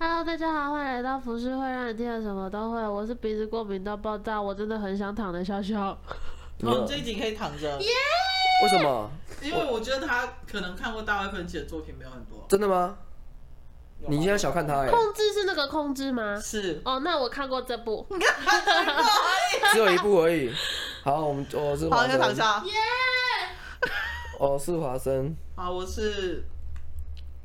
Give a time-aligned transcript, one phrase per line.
[0.00, 2.86] Hello，大家好，欢迎来到服饰会，让你听了什么都会。
[2.86, 5.98] 我是鼻子过敏到爆炸，我真的很想躺着笑笑。
[6.60, 7.68] 我们这一集可以躺着。
[7.80, 8.62] 耶、yeah!！
[8.62, 9.10] 为什么？
[9.42, 12.46] 因为我觉得他可能看过大卫芬奇的作品没有很多。
[12.48, 12.96] 真的吗？
[14.06, 14.88] 你现在小看他哎。
[14.88, 16.38] 控制是那个控制吗？
[16.38, 16.80] 是。
[16.84, 18.06] 哦，那我看过这部。
[19.72, 20.52] 只有一部而已。
[21.02, 22.12] 好，我们我是华生。
[22.12, 22.62] 好，躺下。
[22.64, 23.88] 耶、yeah!！
[24.38, 25.34] 哦，是华生。
[25.56, 26.44] 好，我是。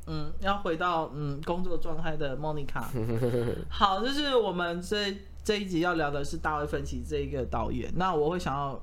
[0.06, 2.90] 嗯，要回到嗯工作状态的莫妮卡。
[3.70, 7.90] 好，就是我们这这一集要聊的是大卫芬奇这一个导演。
[7.96, 8.82] 那我会想要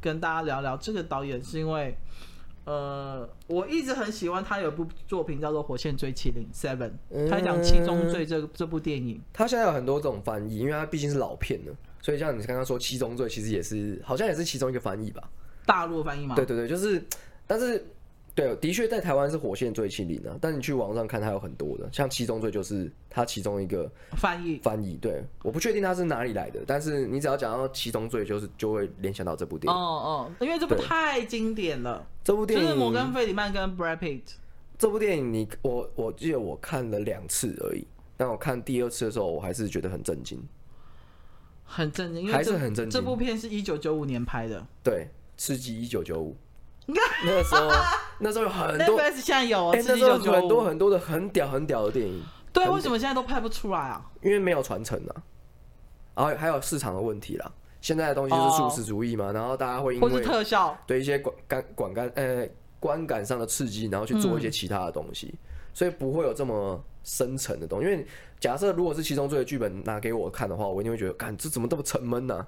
[0.00, 1.94] 跟大家聊聊这个导演，是因为
[2.64, 6.92] 呃，我一直很喜欢他有部作品叫做《火线追麒麟》（Seven），
[7.28, 9.20] 他讲七宗罪这这部电影。
[9.34, 15.22] 他现在有很多这种翻译，因为他毕竟是老片了，所以像你刚刚说七宗罪，其实也是好像也是其中一个翻译吧？
[15.66, 16.34] 大陆翻译吗？
[16.34, 17.04] 对对对，就是，
[17.46, 17.84] 但是。
[18.34, 24.96] 对，的确在台湾是火线追缉令啊，但你去网上看，它有很多的，像七宗罪就是它其中一个翻译翻译。
[25.00, 29.78] 对，我不确定它是哪里来的，但是你只要讲到七宗罪，就是就会联想到这部电影。
[29.78, 32.04] 哦哦，因为这部太经典了。
[32.24, 34.22] 这部电影就是摩根费里曼跟 Brad Pitt。
[34.76, 40.42] 这部电影你我我记得我看了两次而已，但我看第二次的时候，我还是觉得很震惊，
[41.62, 42.90] 很震惊，因为还是很震惊。
[42.90, 45.06] 这部片是一九九五年拍的，对，
[45.36, 46.36] 刺激一九九五。
[47.24, 47.70] 那个时候，
[48.18, 52.22] 那时候有很多，现在有，哎、欸，那时候有很多很多的很屌很屌的电影。
[52.52, 54.04] 对，为什么现在都拍不出来啊？
[54.22, 55.12] 因为没有传承啊，
[56.14, 57.50] 然后还有市场的问题啦。
[57.80, 62.46] 现在的东西就是速食主义嘛，哦、然后大家会因为特效对一些观感观感呃
[62.78, 65.38] 观感上的刺激，然后去做一些其他的东西，嗯、
[65.74, 67.86] 所以不会有这么深沉的东西。
[67.86, 68.06] 因为
[68.38, 72.46] 假设如果是七宗罪的剧本拿给我看的话，我一定会觉得，干这怎么这么沉闷呢？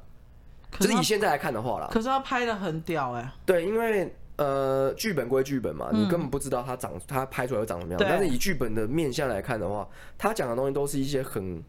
[0.79, 1.89] 就是以现在来看的话啦。
[1.91, 3.33] 可是他拍的很屌哎、欸。
[3.45, 4.14] 对，因为。
[4.37, 7.98] 呃，剧本归剧本嘛，你根本不知道他长他拍出来会长什么样。
[7.98, 11.65] 但是以剧本的面向来看的话，他讲的东西都是一些很、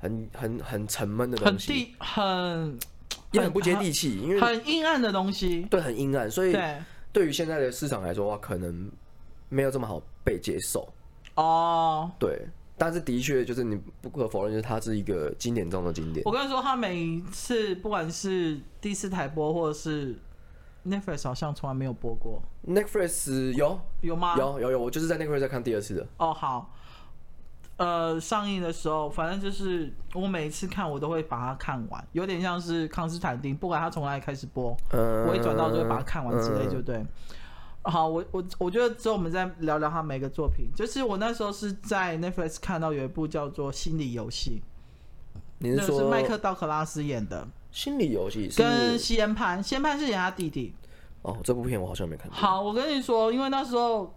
[0.00, 2.78] 很、很、很沉闷的东西，很很
[3.32, 5.60] 也很不接地气，因为很阴暗的东西。
[5.70, 6.56] 对，很阴暗，所以
[7.12, 8.90] 对于现在的市场来说的话，可能
[9.50, 10.90] 没有这么好被接受。
[11.34, 12.46] 哦，对，
[12.78, 16.24] 但是的确就是你不可否认，就是它是一个经典中的经典。
[16.24, 20.16] 我跟你说，他每一次不管是第四台播或者是。
[20.86, 22.42] Netflix 好像从来没有播过。
[22.66, 24.34] Netflix 有有吗？
[24.36, 26.06] 有有有，我就是在 Netflix 在看第二次的。
[26.18, 26.70] 哦，好。
[27.78, 36.98] 呃，上映的时候，反正就是我每一次看，我都会把它看完，有点像是康斯坦丁，不管他从哪里开始播，嗯、我一转到就会把它看完之类，就对。
[36.98, 37.08] 嗯、
[37.84, 40.68] 好，我我我觉得之后我们再聊聊他每个作品。
[40.76, 44.62] 就是我那时候是在 Netflix 看到有一部叫做《心理游戏》，
[45.58, 47.48] 你是说那是麦克道克拉斯演的？
[47.72, 50.74] 心理游戏跟西恩潘，西恩潘是演他弟弟。
[51.22, 52.30] 哦，这部片我好像没看。
[52.30, 54.14] 好，我跟你说，因为那时候，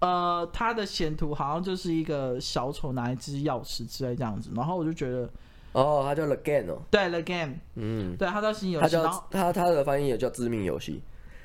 [0.00, 5.28] 呃，他的显图好像就是一个小丑拿一支钥匙之类这样子，然后我就觉得，
[5.72, 11.02] 哦，他叫 The Game 哦，对，The Game，嗯，对，他叫新游戏，他叫他他的翻译也叫致命游戏，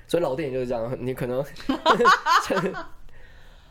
[0.07, 1.41] 所以老电影就是这样，你可能，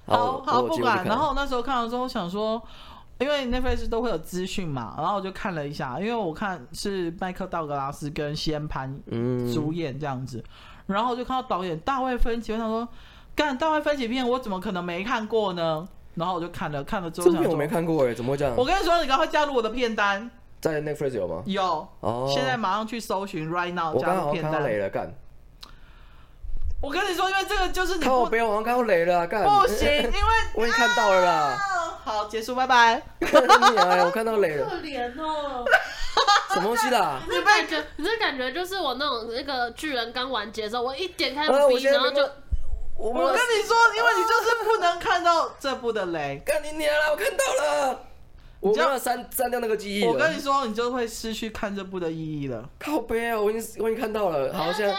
[0.06, 2.62] 好好不管，然后那时候看了之后想说。
[3.18, 9.00] 因为 Netflix 都会有资讯嘛，然后我就看了一下，因为我看是麦克道格拉斯跟西恩潘
[9.52, 12.88] 主演这样子，嗯、然后我就看到导演大卫芬奇，我想说，
[13.34, 15.86] 干大卫芬奇片我怎么可能没看过呢？
[16.14, 18.54] 然后我就看了看了之后想说，这片我没看过哎，怎么会这样？
[18.56, 20.30] 我跟你说，你赶快加入我的片单，
[20.60, 21.42] 在 Netflix 有吗？
[21.46, 24.52] 有，哦，现在马上去搜寻 Right Now 加入片单。
[24.52, 25.12] 我刚好看到雷了，干。
[26.80, 29.42] 我跟你说，因为这个就是你看我不要往看到雷了，干。
[29.42, 30.12] 不行，因为
[30.54, 31.32] 我已经看到了啦。
[31.32, 31.58] 啊
[32.04, 33.02] 好，结束，拜拜。
[33.20, 34.68] 我看到雷了。
[34.68, 35.64] 可怜哦。
[36.50, 37.20] 什么东西啦？
[37.28, 42.28] 你感觉，你这感觉就是我那种那个巨人刚完结的时候，我一点开 FB，然后就。
[42.96, 46.42] 我跟你说，因为你就是不能看到这部的雷。
[46.44, 47.10] 干你娘了！
[47.12, 48.00] 我看到了。
[48.60, 50.04] 我没有删删掉那个记忆。
[50.04, 52.68] 我跟你说，你就会失去看这部的意义了。
[52.78, 53.40] 靠背啊！
[53.40, 54.52] 我已经我已经看到了。
[54.52, 54.94] 好，现在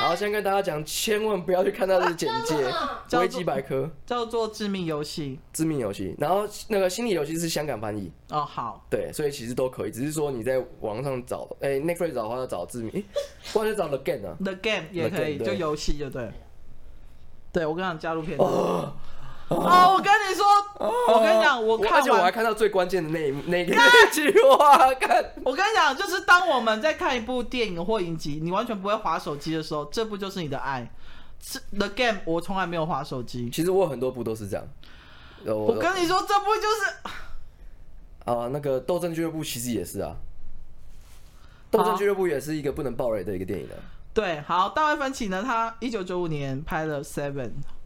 [0.00, 2.56] 好，先跟大家讲，千万不要去看它的简介。
[3.18, 5.38] 维基 百科叫做《致命游戏》。
[5.56, 8.10] 致命游戏，然后那个心理游戏是香港翻译。
[8.30, 8.86] 哦，好。
[8.88, 13.02] 对，所以其实都可以，只是说你在网上找，哎，Netflix 找的话要找致命，哎，
[13.52, 14.34] 或者找 The Game 啊。
[14.42, 16.30] The Game 也可以，就游戏就对。
[17.52, 18.48] 对，我跟你讲，加入片段。
[18.48, 18.94] 哦，
[19.50, 20.46] 我跟你说，
[21.60, 25.24] 讲，我而且我还看到最关键的那一那个那句话， 看。
[25.44, 30.90] 我跟你讲，就是当我们在看一部电影或影集，你完全不会滑手机的时候，这部就是你的爱。
[31.42, 33.48] 是 The Game，我从来没有滑手机。
[33.50, 34.66] 其实我很多部都是这样。
[35.46, 37.10] 我，我跟你说，这部就是
[38.26, 40.14] 啊，那个《斗争俱乐部》其实也是啊，
[41.76, 43.74] 《斗争俱乐部》也是一个不能爆雷的一个电影的。
[44.12, 47.32] 对，好，大卫芬奇呢，他一九九五年拍了《Seven》。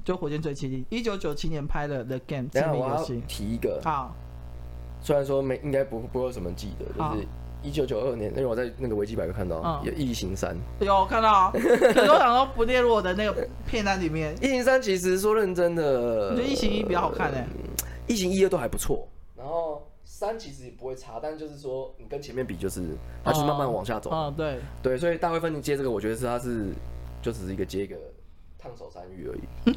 [0.04, 3.02] 就《火箭追击》，一九九七年拍的《The Game》等一下我要。
[3.26, 4.14] 提一个，好，
[5.00, 7.26] 虽然说没应该不不会有什么记得，就是
[7.62, 9.80] 一九九二年，因为我在那个维基百科看到嗯。
[9.86, 10.54] 有《异形三》，
[10.84, 14.36] 有看到， 可是我想说不列入我的那个片单里面。
[14.42, 17.46] 《异形三》其实说认真的，我觉得异形一比较好看欸？
[18.06, 22.82] 异形一二都还不错，然后三其实也不会差，但就是说你跟前面比，就是
[23.24, 24.10] 它就是慢慢往下走。
[24.10, 26.66] 哦，对，对，所以大卫芬奇接这个，我觉得是它是
[27.22, 27.96] 就只是一个接一个
[28.64, 29.72] 烫手山芋而已。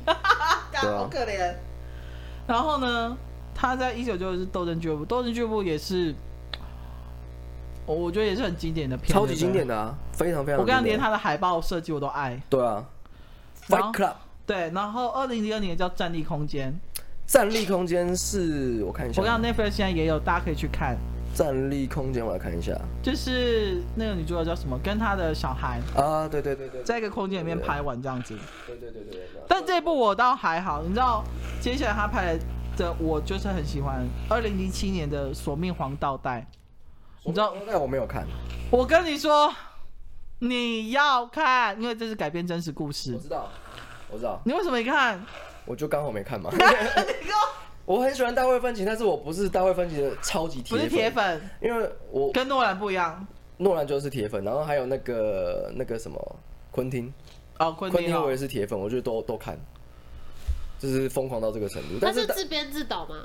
[0.71, 1.53] 对啊好可怜。
[2.47, 3.17] 然后呢，
[3.53, 6.15] 他在一九九九是《斗争俱乐部》，《斗争俱乐部》也是，
[7.85, 9.77] 我我觉得也是很经典的片，超级经典的。
[9.77, 10.61] 啊，非常非常。
[10.61, 12.41] 我跟你讲，连他的海报设计我都爱。
[12.49, 12.85] 对啊
[13.67, 14.13] ，Fight Club
[14.45, 16.71] 对，然后二零零二年叫《战力空间》，
[17.25, 20.97] 站立空间是我看一下，我跟你讲，Netflix 现在也有，大家可以去看。
[21.37, 28.35] 站立空间我来看一下就是那个女主角叫什么，跟她的小孩啊，对对对对，在一个空间里面拍完这样子。
[28.65, 29.27] 对对对对对。
[29.47, 31.23] 但这部我倒还好，你知道，
[31.61, 32.35] 接下来他拍
[32.75, 36.41] 的我就是很喜欢，二零零七年的《索命黄道带》。
[37.23, 38.25] 你知道那我没有看，
[38.71, 39.53] 我跟你说，
[40.39, 43.19] 你要看，因为这是改编真实故事我。
[43.19, 43.47] 知道，
[44.09, 45.23] 我知道，你为什么没看？
[45.65, 46.49] 我就刚好没看嘛。
[46.57, 46.57] 我
[47.95, 53.25] 很喜欢大卫芬奇，但是我不是大卫芬奇的超级铁不是铁粉，因为我跟诺兰不一样。
[53.57, 56.35] 诺兰就是铁粉，然后还有那个那个什么
[56.69, 57.11] 昆汀，
[57.59, 59.57] 哦，昆汀哦我也是铁粉，我觉得都都看，
[60.77, 61.93] 就是疯狂到这个程度。
[61.93, 63.15] 他但是是自编自导吗？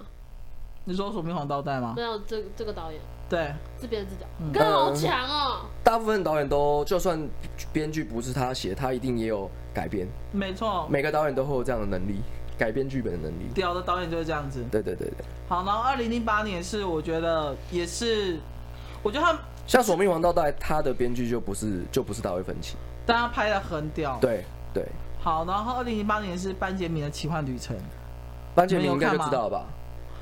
[0.85, 2.03] 你说《索命黄道带》吗没？
[2.03, 5.67] 有，这这个导演对，自编自导嗯，哥好强哦！
[5.85, 7.29] 大部分导演都，就算
[7.73, 10.09] 编剧不是他写，他一定也有改编。
[10.33, 12.21] 没错，每个导演都会有这样的能力，
[12.63, 13.49] 改编剧本的能力。
[13.53, 14.65] 屌的导演就是这样子。
[14.71, 18.39] 对对对对，好，然后二零零八年是我觉得也是，
[19.03, 19.37] 我觉得他
[19.67, 22.77] 像《索命王道带》，他的编剧就不是就不是大卫芬奇。
[23.05, 24.17] 但他拍的很屌。
[24.21, 24.87] 对对，
[25.19, 27.77] 好，然后二零零八年是班杰明的奇幻旅程，
[28.55, 29.67] 班杰明应该就知道了吧？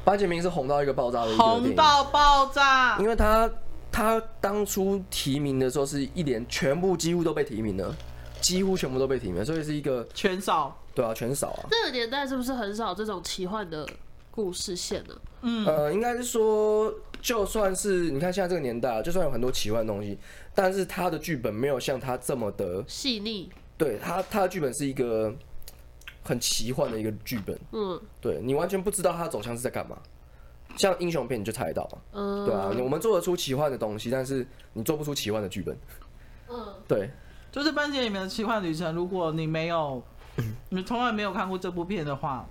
[0.02, 3.06] 班杰明是红到一个爆炸的一红到爆炸因。
[3.06, 3.50] 为他
[3.92, 7.94] 他当初提名的时候是一连全部几乎都被提名了，
[8.40, 11.66] 几乎全部都被提名了，所以是一个全少，对啊全少啊。
[11.70, 13.88] 那个年代是不是很少这种奇幻的
[14.30, 20.18] 故事线呢、嗯，呃，应该是说，就算是你看现在这个年代啊，就算有很多奇幻的东西，
[20.54, 25.34] 但是他的剧本没有像他这么的，细腻，对他他的剧本是一个
[26.22, 28.00] 很奇幻的一个剧本，嗯。
[28.20, 29.98] 对你完全不知道他的走向是在干嘛。
[30.76, 35.76] 像英雄片你就猜得到嘛，嗯，对啊，我们做得出奇幻的东西，但是你做不出奇幻的剧本，
[36.48, 37.10] 嗯，对，
[37.50, 38.94] 就是班杰明的奇幻旅程。
[38.94, 40.00] 如果你没有，
[40.68, 42.46] 你从来没有看过这部片的话，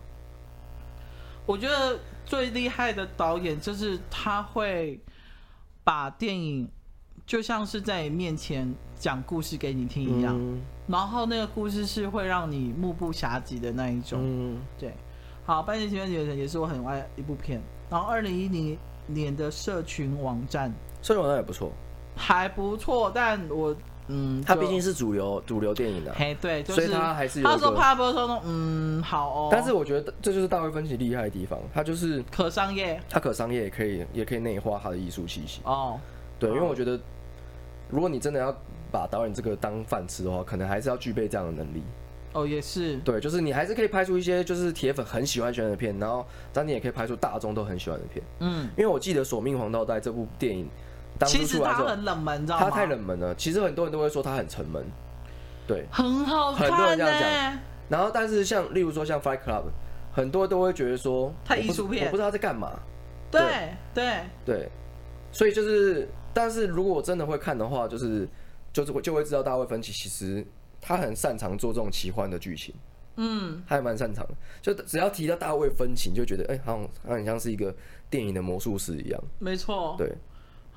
[1.46, 5.00] 我觉得最厉害的导演就是他会
[5.84, 6.70] 把电影
[7.26, 10.62] 就像是在你面前讲故事给你听一样，嗯。
[10.88, 14.20] 然后那个故事是会让你目不暇接的那一种。
[14.22, 14.94] 嗯，对，
[15.46, 17.62] 好，《班杰奇幻旅程》也是我很爱的一部片。
[17.90, 21.72] 然后二零一零年的社群网站社群网站也不错，
[22.16, 23.76] 还不错，但我
[24.10, 35.62] 嗯，就它毕竟是主流主流电影啊，嘿对，就是所以它还是有他说一个拍播的时候呢，嗯，好哦，但是我觉得这就是大卫芬奇厉害的地方，他就是可商业他可商业也可以也可以内化他的艺术气息。
[35.64, 36.00] 哦，
[36.38, 37.00] 对，因为哦我觉得，
[37.90, 38.52] 如果你真的要
[38.92, 41.84] 把导演这个当饭吃的话，可能还是要具备这样的能力。
[42.32, 46.24] 哦也是，对，就是你还是可以拍出一些就是铁粉很喜欢喜欢的片，然后
[46.54, 48.24] 但你也可以拍出大众都很喜欢的片。
[48.40, 50.69] 嗯，因为我记得《索命黄道带》这部电影
[51.19, 52.66] 当初其实它出来的时候，很冷门，你知道吗？
[52.66, 53.35] 他太冷门了。
[53.35, 54.83] 其实很多人都会说他很沉闷。
[55.68, 57.59] 对，很好很多人这样讲
[57.90, 59.64] 然后但是像例如说像《Fight Club》，
[60.11, 62.80] 很多都会觉得说他艺术片我不知道他在干嘛。
[63.30, 64.69] 对对对，
[65.31, 68.28] 所以就是，但是如果我真的会看的话，就是
[68.73, 70.44] 就是我就会知道大卫芬奇其实
[70.81, 72.73] 他很擅长做这种奇幻的剧情，
[73.18, 74.33] 嗯，他还蛮擅长的。
[74.61, 77.71] 就只要提到大卫芬奇，你就觉得哎、欸，好像他很像是一个
[78.09, 79.23] 电影的魔术师一样。
[79.38, 80.11] 没错，对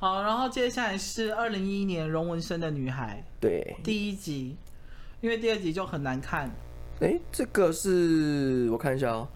[0.02, 4.56] 好，然后接下来是二零一一年荣文生的女孩对，第一集，
[5.21, 6.50] 因为第二集就很难看，
[6.99, 9.28] 哎、这个是我看一下哦、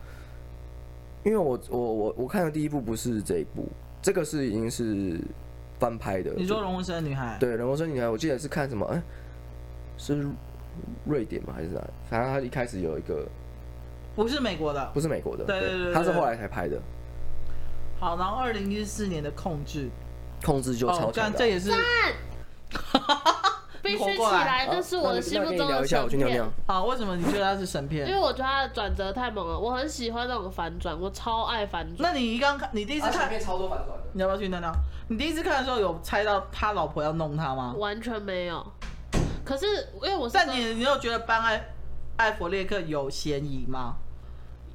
[1.22, 3.68] 因为我我我我看的第一部不是这一部，
[4.02, 5.20] 这个是已经是
[5.78, 6.32] 翻拍的。
[6.36, 8.84] 你说荣文生的女孩，对，人工生女孩，我记得是看什么？
[8.86, 9.00] 哎、
[9.96, 10.26] 是
[11.04, 11.52] 瑞典吗？
[11.54, 11.80] 还是哪？
[12.10, 13.24] 反正他一开始有一个
[14.16, 16.82] 不是美国的，不是美国的，对对对对他是后来才拍的。
[18.00, 19.88] 好，然后二零一四年的控制，
[20.44, 21.70] 控制就超哦，强的啊、干这也是
[23.82, 26.52] 必须起来这，是我的心目中的神片尿尿。。
[26.66, 28.20] 好，为什么你觉得它是神片因片？
[28.20, 31.98] 为我觉得它的转折太猛了，我很喜欢那种反转，我超爱反转。
[31.98, 34.04] 那你一刚看，你第一次看，超多反转的。
[34.12, 34.72] 你要不要去尿尿？
[35.08, 37.74] 你第一次看的时候有猜到他老婆要弄他吗？
[37.78, 38.66] 完全没有。
[39.44, 39.66] 可是
[40.02, 41.68] 因为我是但你你有觉得班艾
[42.16, 43.94] 艾弗列克有嫌疑吗？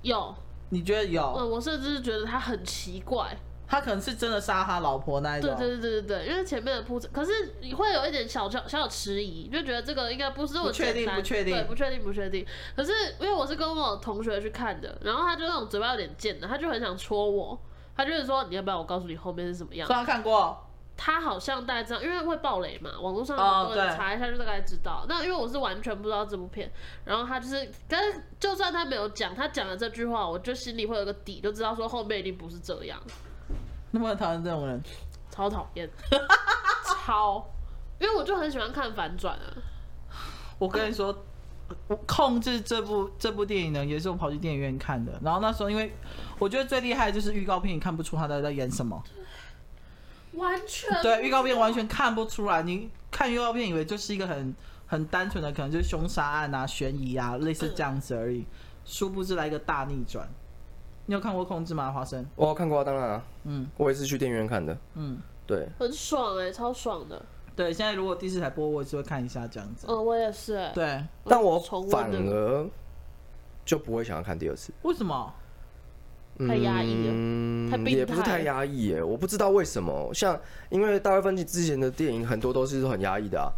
[0.03, 0.33] 有，
[0.69, 1.21] 你觉得有？
[1.37, 3.37] 嗯，我甚至是觉得他很奇怪。
[3.71, 5.55] 他可能是真的杀他老婆那一种。
[5.55, 12.45] 对对对对对，因为前面的铺陈，可是你会有一点小小小迟疑，就觉得这个应该不是我确定不确定，对，不确定不确定。
[12.75, 17.57] 可是因为我是跟我同学去看的，然后他就那种嘴巴有点贱的，他就很想戳我，
[17.95, 19.87] 他就是说你要不要我告诉你后面是什么样？
[19.87, 20.67] 说他看过。
[20.97, 25.05] 他好像大概知道，因为会爆雷嘛，网络上很多人查一下就大概知道。
[25.07, 26.69] 那因为我是完全不知道这部片，
[27.05, 33.01] 然后他就是，但是就算他没有讲，他讲了这句话，我就心里会有个底，就知道说后面一定不是这样。
[33.93, 34.81] 那么讨厌这种人，
[35.29, 35.89] 超讨厌，
[37.05, 37.45] 超，
[37.99, 39.53] 因为我就很喜欢看反转啊。
[40.57, 41.25] 我跟你说，
[41.87, 45.19] 我控制这部这部电影呢，也是我跑去电影院看的。
[45.23, 45.93] 然后那时候，因为
[46.39, 49.03] 我觉得最厉害的就是预告片，你看不出他在在演什么。
[50.33, 52.63] 完全对，预告片完全看不出来。
[52.63, 54.55] 你看预告片以为就是一个很
[54.87, 58.45] 很单纯的，可能就是凶杀案啊、悬疑啊，类似这样子而已。
[58.85, 60.29] 殊不知来一个大逆转。
[61.11, 61.91] 你有看过《控制》吗？
[61.91, 62.25] 华生？
[62.37, 63.23] 我看过啊，当然啊。
[63.43, 64.77] 嗯，我也是去电影院看的。
[64.95, 67.21] 嗯，对，很爽哎、欸，超爽的。
[67.53, 69.87] 对，现在如果第四台播，我也是会看一下这样子。
[69.89, 70.71] 嗯，我也是、欸。
[70.73, 72.65] 对，但我反而
[73.65, 74.71] 就不会想要看第二次。
[74.83, 75.33] 为什么？
[76.47, 80.13] 太压抑了，嗯，也不是太压抑耶，我不知道为什么。
[80.13, 80.39] 像
[80.69, 83.51] 因为大卫芬奇之前的电影很多都是很压抑的啊，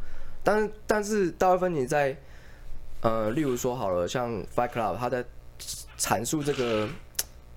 [0.43, 2.17] 但但是大卫芬奇在
[3.01, 5.23] 呃，例如说好了，像《Fight Club》，他在
[5.99, 6.89] 阐述这个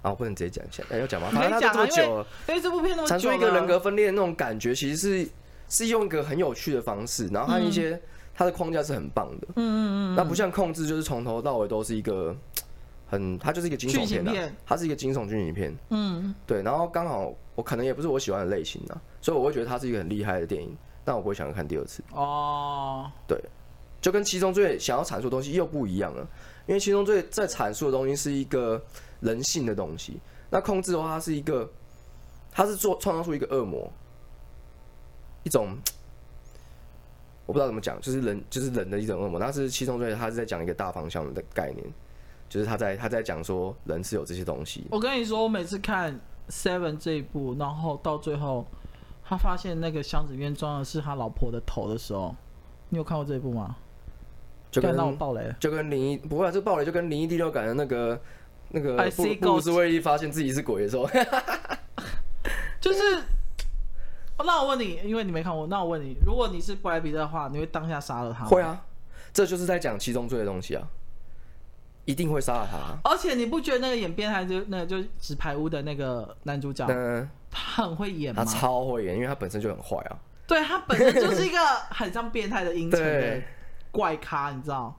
[0.06, 1.28] 啊，我不能直接讲一下，哎，要讲吗？
[1.32, 5.28] 反正他这么久了，因为这部片阐述一个人格分裂的那种感觉，其实是
[5.68, 8.00] 是用一个很有趣的方式，然后他一些
[8.34, 12.36] 他的框架是很棒的，嗯嗯嗯，那不像控制，就是从头到尾都是一个。
[13.08, 15.72] 很，它就是一个惊悚片的、啊，它是一个惊悚剧情片。
[15.90, 16.60] 嗯，对。
[16.60, 22.02] 然后刚好我可能也不是我喜欢的类型的、啊，所以我会觉得它是一个很厉害的电影，但我不会想要看第二次。
[22.10, 23.40] 哦，对，
[24.00, 26.26] 就跟七宗罪想要阐述的东西又不一样了，
[26.66, 28.84] 因为七宗罪在阐述的东西是一个
[29.26, 31.68] 人性的东西，那控制的话，它是一个，
[32.50, 33.92] 它是做创造出一个恶魔，
[35.42, 35.76] 一种
[37.44, 39.38] 我不知道怎么讲，就是人就是人的一种恶魔。
[39.38, 41.84] 但是七宗罪，它是在讲一个大方向的概念。
[42.48, 44.86] 就是他在他在讲说人是有这些东西。
[44.92, 46.14] 我跟你说，我每次看
[46.48, 48.64] 《Seven》这一部，然后到最后
[49.24, 52.32] 他发现那个箱子里面装的是他老婆的头的时候，
[52.88, 53.74] 你有看过这一部吗？
[54.70, 58.20] 就跟那我爆雷，就跟灵异不会啊，这爆雷就跟灵异第六感的那个
[58.76, 61.08] 那个布布鲁斯威利发现自己是鬼的时候，
[62.78, 63.00] 就是。
[64.44, 68.50] 那我问你，因为你没看过，那我问你，如果你是布莱比特的话，你会当下杀了他吗？
[68.50, 68.84] 会啊，
[69.32, 70.86] 这就是在讲七宗罪的东西啊。
[72.04, 78.44] 一定会杀了他，而且你不觉得那个演变态就那个就纸牌屋的那个男主角，嗯、他很会演吗？
[78.44, 80.18] 他超会演，因为他本身就很坏啊。
[80.46, 81.58] 对，他本身就是一个
[81.90, 83.42] 很像变态的阴沉的
[83.90, 84.96] 怪咖，你知道？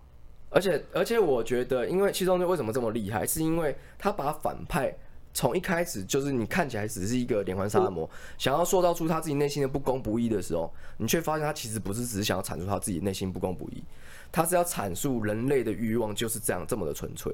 [0.49, 4.95] 而且而且我觉得，因为七宗罪为什么这么厉害，是因为他把反派
[5.33, 13.83] 从一开始就是你看起来只是一个连环杀人魔，想要塑造出他自己内心的不公不义的时候，你却发现他其实不是只是想要阐述他自己内心不公不义。
[14.29, 17.33] 他是要阐述人类的欲望就是这样这么的纯粹，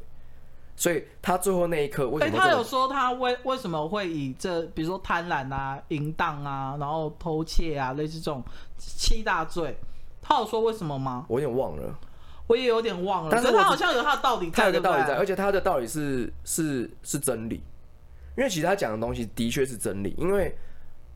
[0.75, 2.37] 所以他最后那一刻为什么？
[2.37, 8.43] 他有说他为为什么会以这，比如说贪婪啊、淫荡啊，然后偷窃啊，类似这种
[8.77, 9.75] 七大罪，
[10.21, 11.25] 他有说为什么吗？
[11.27, 11.97] 我有点忘了，
[12.53, 13.29] 我也有点忘了。
[13.31, 17.61] 但是他好像有他的道理，他有个道理在，而且他的道理是是是真理，
[18.37, 20.55] 因为其实他讲的东西的确是真理，因为。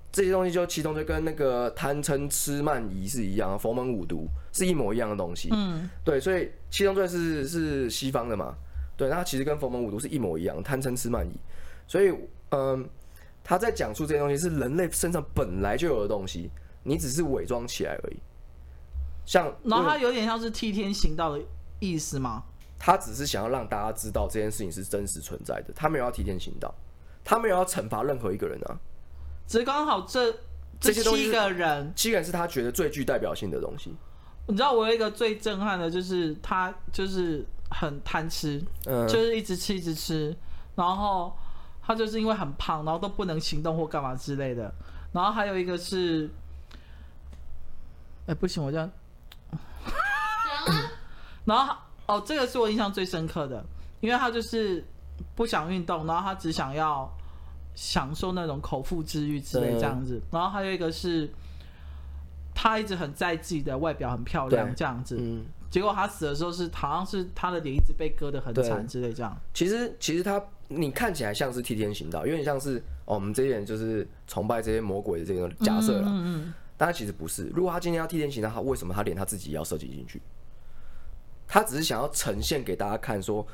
[0.10, 5.50] 这些东西就七宗罪跟那个贪嗔痴慢疑是一样，佛门五毒是一模一样的东西。
[5.52, 8.56] 嗯，对，所以七宗罪是是西方的嘛？
[8.96, 11.34] 对，那其实跟佛门五毒是一模一样，贪嗔痴慢疑。
[11.86, 12.12] 所以，
[12.50, 12.90] 嗯，
[13.44, 16.50] 他在讲述这些东西是人类身上本来就有的东西，
[16.84, 18.18] 你只是伪装起来而已。
[19.28, 21.44] 像，然后他有点像是替天行道的
[21.80, 22.42] 意思吗？
[22.80, 26.74] 他只是想要让大家知道这件事情是真实存在的，他没有要替天行道，
[27.24, 28.80] 他没有要惩罚任何一个人啊。
[29.48, 30.34] 只是刚好这
[30.80, 33.94] 这七个人，七个人是他觉得最具代表性的东西。
[34.48, 40.34] 你知道我有一个最震撼的，就是他就是很贪吃，嗯，就是一直吃一直吃，
[40.76, 41.36] 然后
[41.82, 44.74] 他就是因为很胖，然后都不能行动或干嘛之类的。
[45.12, 46.30] 然后还有一个是，
[48.28, 48.90] 哎，不行，我这样。
[51.48, 51.76] 然后
[52.06, 53.66] 哦，这个是我印象最深刻的，
[54.02, 54.86] 因为他就是
[55.34, 57.12] 不想运动，然后他只想要。
[57.80, 61.30] 享受那种口腹之欲之类这样子，然后还有一个是，
[62.56, 69.40] 他一直很在意自己的外表很漂亮这样子，嗯，结果他死的时候是好像是他的脸一直被割得很惨之类这样。
[69.54, 77.46] 其实其实他你看起来像是替天行道，有点像是哦我们这些人就是崇拜这些魔鬼的这个假设了，嗯嗯，但他其实不是。
[77.54, 80.20] 如果他今天要替天行道，他为什么他连他自己也要设计进去？
[81.48, 83.46] 他只是想要呈现给大家看说。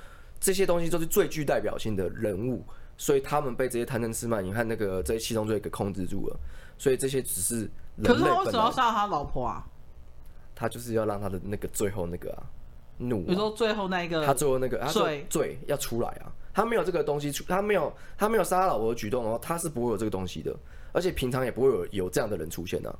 [0.46, 2.66] 这些东西都是最具代表性的人物，
[2.98, 6.38] 所以他们被这些贪嗔痴慢疑和那个这些七宗罪给控制住了。
[6.78, 7.60] 所以这些只是
[7.96, 9.66] 人类，可是他为什么要杀他老婆啊？
[10.54, 12.44] 他就是要让他的那个最后那个啊
[12.98, 13.28] 怒啊。
[13.28, 16.28] 比如说最后那一个，他最后那个罪罪要出来啊。
[16.54, 20.54] 他没有这个东西出，他没有他没有杀他老婆的举动的话，他是不会有这个东西的，
[20.92, 23.00] 而且平常也不会有有这样的人出现的啊。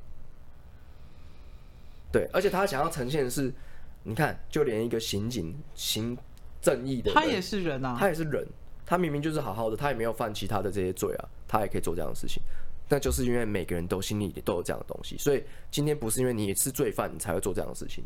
[2.10, 3.54] 对，而且他想要呈现的是，
[4.04, 6.18] 你看，就连一个刑警行
[6.62, 8.46] 正义的，他也是人啊，他也是人，
[8.86, 12.44] 他明明就是好好的，他也没有犯其他的这些罪啊，他也可以做这样的事情。
[12.90, 18.04] 那就是因为每个人都心里都有这样的东西，所以今天不是因为你是罪犯你才会做这样的事情，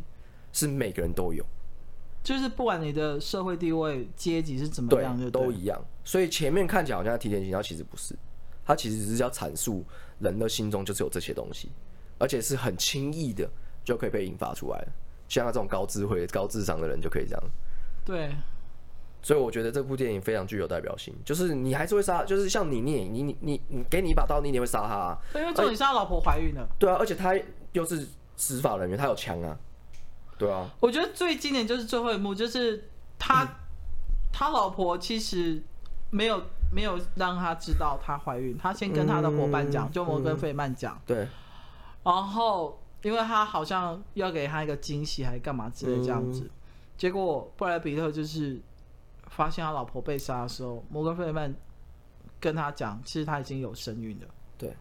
[0.53, 1.43] 是每个人都有。
[2.23, 5.83] 就是不管你的社会地位、阶级是怎么样的，都一样。
[6.03, 8.15] 所以前面看起来好像提点警察，其实不是，
[8.63, 9.83] 他其实只是要阐述
[10.19, 11.71] 人的心中就是有这些东西，
[12.19, 13.49] 而且是很轻易的
[13.83, 14.87] 就可以被引发出来。
[15.27, 17.43] 像他这种高智慧、高智商的人就可以这样。
[18.05, 18.35] 对。
[19.21, 25.17] 所以我觉得这部电影非常具有代表性，就是你还是会杀，就是像你，你你你你你给你一把刀，你也会杀他啊。
[25.33, 26.65] 对，因为重点是他老婆怀孕了。
[26.79, 27.37] 对啊，而且他
[27.73, 28.07] 又是
[28.37, 29.57] 执法人员，他有枪啊。
[30.37, 33.49] 对啊，我觉得最经典就是最后一幕，就是他、嗯、
[34.31, 35.61] 他老婆其实
[36.09, 36.41] 没有
[36.71, 41.27] 没有让他知道她怀孕，他先跟他的伙伴讲，嗯、就摩根费曼讲、嗯，对，
[42.03, 46.49] 然后因为他好像要给他一个惊喜，还是干嘛之类这样子，嗯、
[46.97, 48.59] 结果布莱德彼特就是
[49.29, 51.53] 发现他老婆被杀的时候，摩根费曼
[52.39, 54.27] 跟他讲，其实他已经有身孕了，
[54.57, 54.75] 对，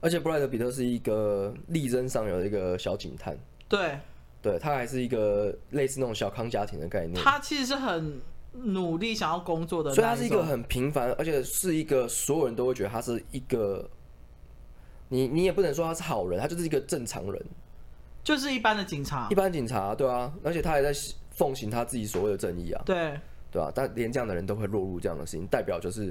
[0.00, 3.98] 而且布莱德比特是一个力争上游的一个小警探，对。
[4.40, 7.20] 对，他还是一个类似那种小康家庭的概念。
[7.20, 8.20] 他其实是很
[8.52, 13.90] 努力想要工作的，所以他是一个很平凡，而且是一个所有人都会觉得他是一个，
[15.08, 17.44] 你你也不能说他是好人，他就是一个正常人，
[18.22, 20.92] 就是一般的警察，一般警察，对啊，而且他还在
[21.30, 23.18] 奉行他自己所谓的正义啊，对，
[23.50, 26.06] 对啊，但连这样的人都会落入这样的事情，代表就是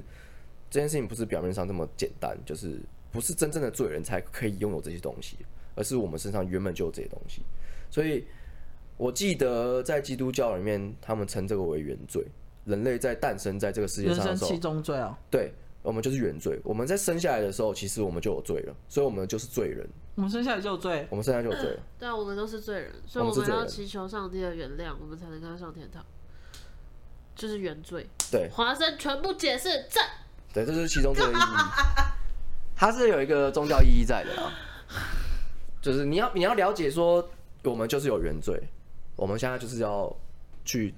[0.70, 2.80] 这件事情不是表面上这么简单，就是
[3.12, 5.38] 不是真正的罪人才可以拥有这些东西，
[5.76, 7.42] 而是我们身上原本就有这些东西。
[7.90, 8.26] 所以，
[8.98, 12.26] 我记得在基督教里面，他们称这个为原罪。
[12.66, 16.60] 人类在诞生在这个世界上的时候，七宗罪啊，对，我们就是原罪。
[16.64, 19.88] 我们在生下来的时候，其实我们就有罪了，所以我们就是罪人。
[20.16, 21.80] 我们生下来就有罪，我们生下来就有罪了。
[22.00, 26.04] 对啊，我们都是罪人，所以我们要祈求上帝的原谅，我们才能跟他上天堂。
[27.36, 28.08] 就是原罪。
[28.32, 30.02] 对，华生全部解释这。
[30.54, 31.56] 对，这是其中这个意义。
[32.76, 34.52] 它是有一个宗教意义在的啊，
[35.82, 37.28] 就是你要你要了解说。
[37.64, 38.58] 我们就是有原罪，
[39.18, 40.16] 我们现在就是要
[40.64, 40.94] 去，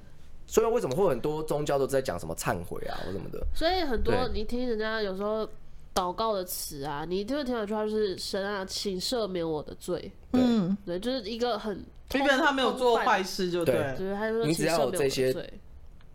[0.51, 3.45] 所以为什么会很多宗教都在讲什么忏悔啊或什么的？
[3.53, 5.47] 所以很多你听人家有时候
[5.93, 10.11] 祷告的词啊，你就会听到一句话，就是神啊，请赦免我的罪。
[10.33, 11.85] 嗯，对，就是一个很，
[12.15, 15.31] 因为他没有做坏事，就对，对，他说你只要有这些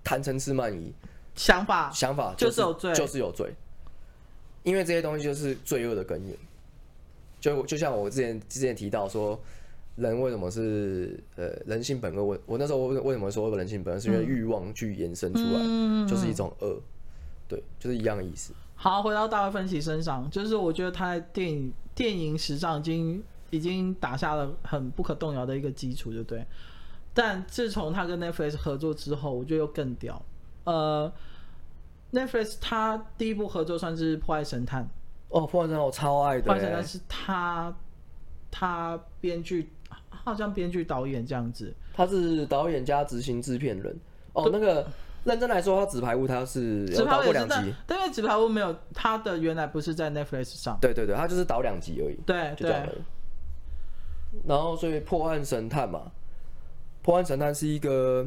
[0.03, 0.92] 贪嗔痴慢疑
[1.37, 3.55] 想法，想法就是有罪，就是有罪，
[4.64, 6.37] 因为这些东西就是罪恶的根源。
[7.40, 9.40] 就就像我之前之前提到说。
[9.96, 12.24] 人为什么是呃人性本恶？
[12.24, 14.00] 我我那时候为为什么说人性本恶？
[14.00, 16.80] 是因为欲望去延伸出来，嗯、就是一种恶，
[17.46, 18.52] 对，就是一样的意思。
[18.74, 26.44] 好，回到大卫芬奇身上，就是我觉得他在电影电影史上已经已经打下了很不可动摇的一个基础，对不对？
[27.14, 30.20] 但自从他跟 Netflix 合作之后，我觉得又更屌。
[30.64, 31.11] 呃
[32.12, 34.83] ，Netflix 他第一部合作算是《破坏神探》
[35.28, 37.72] 哦，《破坏神探》我超爱的，《破坏神探》是他
[38.50, 39.70] 他编剧。
[40.25, 43.97] 好像编剧导演这样子，他是导演加执行制片人。
[44.33, 44.85] 哦，那个
[45.23, 50.77] 认真来说，他纸牌屋他是有导过两集，但因为纸牌屋没有他的原来不是在 Netflix 上。
[50.81, 52.17] 对对对，他就是导两集而已。
[52.27, 53.03] 对，就这样而已。
[54.49, 56.11] 然后，所以破案神探嘛，
[57.03, 58.27] 破案神探是一个，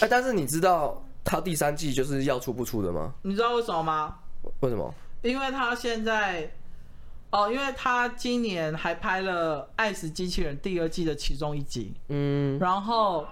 [0.00, 3.14] 哎，但是你知道他第三季就是要出不出的吗？
[3.22, 4.16] 你知道为什么吗？
[4.60, 4.92] 为什么？
[5.22, 6.50] 因为他现在。
[7.36, 13.26] 哦，因为他今年还拍了《爱死机器人》第二季的其中一集，嗯，然后，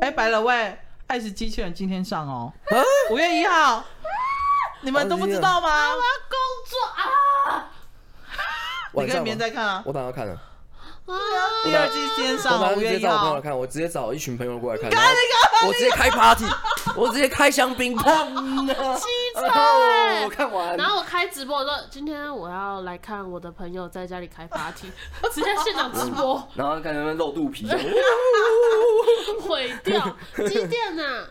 [0.00, 0.54] 哎，白了喂，
[1.08, 2.52] 《爱死机器人》今天上哦，
[3.10, 3.82] 五月一号，
[4.82, 5.68] 你们都不知道吗？
[5.68, 5.96] 我要
[6.30, 6.38] 工
[6.68, 7.68] 作啊！
[8.92, 10.40] 你可以明天再看啊，我等下看了。
[11.64, 14.90] 第二季先上，我直接找我朋友看，我直接找一群朋友过来看，
[15.66, 16.44] 我直接开 party，
[16.94, 18.10] 我直接开香槟，七彩，
[20.24, 24.92] 我看完，然后我开直播说，今天我要来看我的朋友在家里开 party，
[25.32, 27.66] 直接现场直播，然后看他们露肚皮，
[29.40, 30.14] 毁掉，
[30.46, 31.24] 几点呢？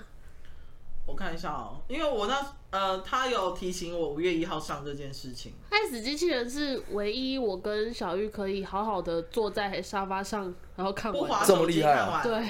[1.05, 2.35] 我看一下哦，因为我那。
[2.69, 5.53] 呃，他有提醒我五月一号上这件事情。
[5.69, 11.45] 爱死机器人是唯一我跟小玉可以好好的坐在沙发上，然后看完。
[11.45, 12.21] 这么厉害啊！
[12.21, 12.49] 对，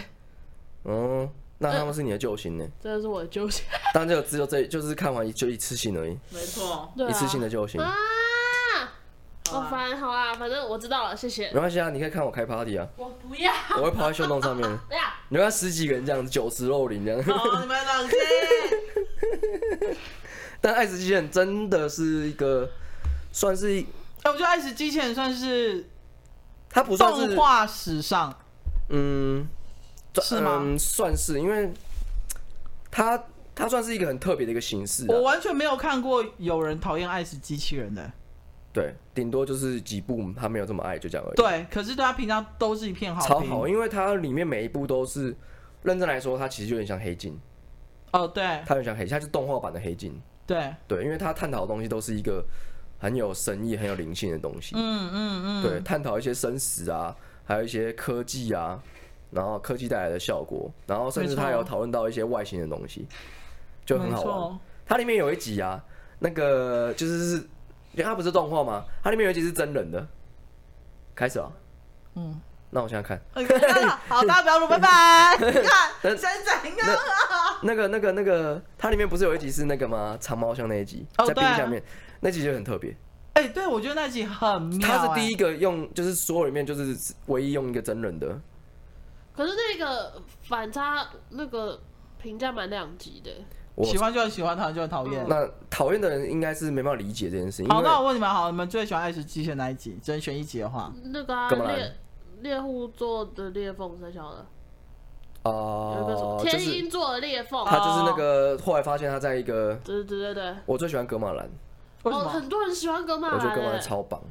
[0.86, 2.68] 嗯，那他们是你的救星呢？
[2.82, 3.64] 真的是我的救星。
[3.94, 6.18] 当然这个只有这，就是看完就一次性而已。
[6.32, 7.80] 没错，一次性的救星。
[7.80, 7.94] 啊，
[9.50, 11.52] 好烦，好啊，反正我知道了，谢谢。
[11.52, 12.88] 没关系啊，你可以看我开 party 啊。
[12.98, 13.54] 我不要。
[13.78, 14.68] 我会跑在秀洞上面。
[14.90, 15.02] 不要。
[15.30, 17.24] 你要十几个人这样子，酒池肉林这样。
[17.24, 18.18] 好，你们冷静。
[20.62, 22.70] 但爱死机器人真的是一个，
[23.32, 23.86] 算是一，
[24.24, 25.86] 哎，我觉得爱死机器人算是，
[26.70, 28.36] 它不算是动画史上，
[28.90, 29.48] 嗯，
[30.22, 30.62] 是吗？
[30.64, 31.72] 嗯，算是，因为
[32.90, 35.06] 它它算是一个很特别的一个形式。
[35.10, 38.12] 我完全没有看过有人讨厌爱死机器人的，
[38.74, 41.36] 对，顶多就是几部他没有这么爱，就这样而已。
[41.36, 45.36] 对，可是对他平常都是一片好，超好，因为它里面每一部都是
[45.84, 47.40] 认真来说，它其实有点像黑镜。
[48.18, 50.20] 哦，对，他很像黑镜，它是动画版的黑镜。
[50.48, 52.44] 对对，因为他探讨的东西都是一个
[52.98, 54.76] 很有深意、很有灵性的东西。
[54.76, 55.62] 嗯嗯嗯。
[55.62, 58.82] 对，探讨一些生死啊，还有一些科技啊，
[59.30, 63.08] 然后科技带来的效果，然后甚至他有讨论到一些外星的东西，
[63.86, 64.60] 就很好玩。
[64.86, 65.84] 它里面有一集啊，
[66.18, 67.36] 那个就是是，
[67.92, 68.84] 因为它不是动画吗？
[69.04, 70.08] 它里面有一集是真人的。
[71.14, 71.52] 开始啊。
[72.16, 72.42] 嗯。
[72.70, 73.20] 那我现在看。
[74.10, 75.38] 好，大家不要录，拜拜。
[75.40, 76.86] 你看，真在应该。
[77.62, 80.18] 那个、那个、那个，它里面不是有一集是那个吗？
[80.20, 81.84] 长毛象那一集，在冰下面，
[82.20, 82.96] 那集就很特别。
[83.34, 84.88] 哎，对，我觉得那集很妙。
[84.88, 88.40] 他是第一个用，就是所有里面就是唯一用一个真人的。
[89.36, 91.80] 可是那个反差，那个
[92.20, 93.32] 评价蛮两极的。
[93.84, 95.24] 喜欢就很喜欢，讨厌就很讨厌。
[95.30, 97.64] 那讨厌的人应该是没办法理解这件事。
[97.70, 99.96] 好，那我问你们，好，你们最喜欢爱死机器人哪一集？
[100.02, 101.96] 只能选一集的话，那个猎
[102.42, 104.44] 猎户座的裂缝才晓得。
[105.48, 111.50] 哦，天鹰座的裂缝，他就是那个后来发现他在一个，对对对对，我最喜欢格马兰，
[112.04, 114.22] 哦，很多人喜欢格玛兰，我觉得格马兰超棒，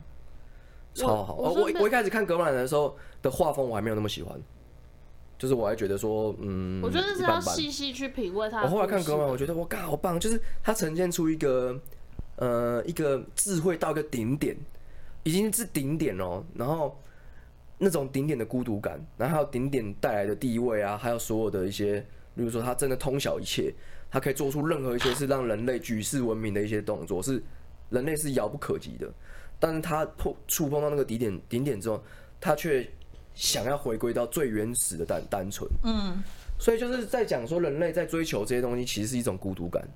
[0.94, 1.34] 超好。
[1.34, 4.38] 我我我一开始看格马兰的时候的画风我还没有那么喜欢，
[5.38, 8.62] 就是我还觉得说，嗯，我觉得是要细细去品味它。
[8.62, 11.76] 我后来看格玛兰，我觉得我靠，好棒，就是它呈现出一个，
[12.36, 14.56] 呃，一个智慧到一个顶点，
[15.24, 16.96] 已经是顶点哦，然后。
[17.78, 22.00] 那种顶点的孤独感，然后还有顶点带来的地位啊，还有所有的一些，
[22.34, 23.72] 比如说他真的通晓一切，
[24.10, 27.42] 他可以做出任何一些是让人类举世闻名的一些动作，是
[27.90, 29.12] 人类是遥不可及的。
[29.58, 32.02] 但是他碰触碰到那个顶点顶点之后，
[32.40, 32.88] 他却
[33.34, 35.70] 想要回归到最原始的单单纯。
[35.82, 36.22] 嗯，
[36.58, 39.86] 所以就是在讲说人类在追求这些东西，其实是一种孤独感。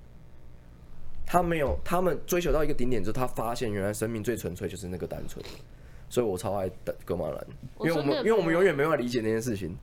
[1.26, 5.44] 他没有，他们追求到一个顶点之后，他发现原来生命最纯粹就是那个单纯。
[6.10, 7.46] 所以我超爱的葛玛兰，
[7.78, 9.74] 因为我们因为我们永远没办法理解那件事情，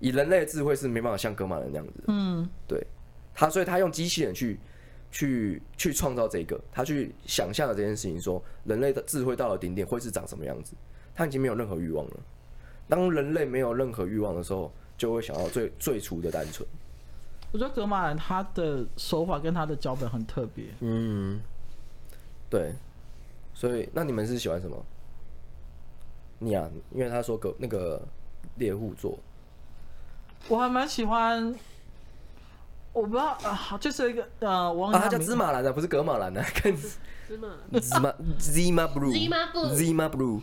[0.00, 1.92] 以人类的智慧是没办法像格马兰那样子。
[2.08, 2.84] 嗯，对，
[3.32, 4.58] 他所以他用机器人去
[5.12, 10.74] 去去创造这个，他去想象了这件事情，说人类的智慧到了顶点会是长什么样子，
[11.14, 12.16] 他已经没有任何欲望了。
[12.88, 16.68] 当人类没有任何欲望的时候，就会想要最最初的单纯。
[17.52, 20.64] 我觉得格马兰他的手法跟他的脚本很特别。
[20.80, 21.40] 嗯，
[22.50, 22.74] 对，
[23.54, 24.84] 所以那你们是喜欢什么？
[26.44, 28.00] 你啊，因为他说个那个
[28.56, 29.18] 猎户座，
[30.48, 31.54] 我还蛮喜欢，
[32.92, 37.48] 我不知道啊，就是一个呃，我啊，他叫芝麻蓝的，不是格马蓝的，跟芝麻。
[37.80, 39.72] 芝麻 Zima Blue，Zima Blue。
[39.74, 40.40] Zima Blue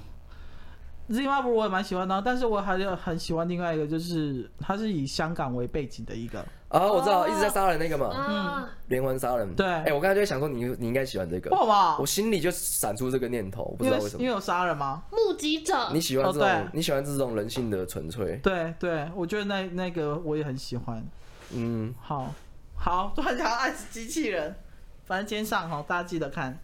[1.46, 6.44] 我也蛮喜欢的，但是我还有很喜欢另外一个，就是它是以香港为背景的一个。
[6.70, 9.54] 啊，我知道，一直在杀人那个嘛，嗯，连环杀人。
[9.56, 11.50] 对，哎，我刚才就在想说，你你应该喜欢这个。
[11.50, 11.98] 不好？
[12.00, 14.22] 我心里就闪出这个念头，不知道为什么。
[14.22, 15.04] 因为有杀人吗？
[15.12, 15.90] 目击者。
[15.92, 16.68] 你喜欢这种？
[16.72, 18.40] 你喜欢这种人性的纯粹？
[18.42, 21.06] 对对，我觉得那那个我也很喜欢。
[21.54, 22.34] 嗯，好，
[22.78, 24.56] 好，突然讲爱死机器人，
[25.04, 26.58] 反正今天上哈，大家记得看。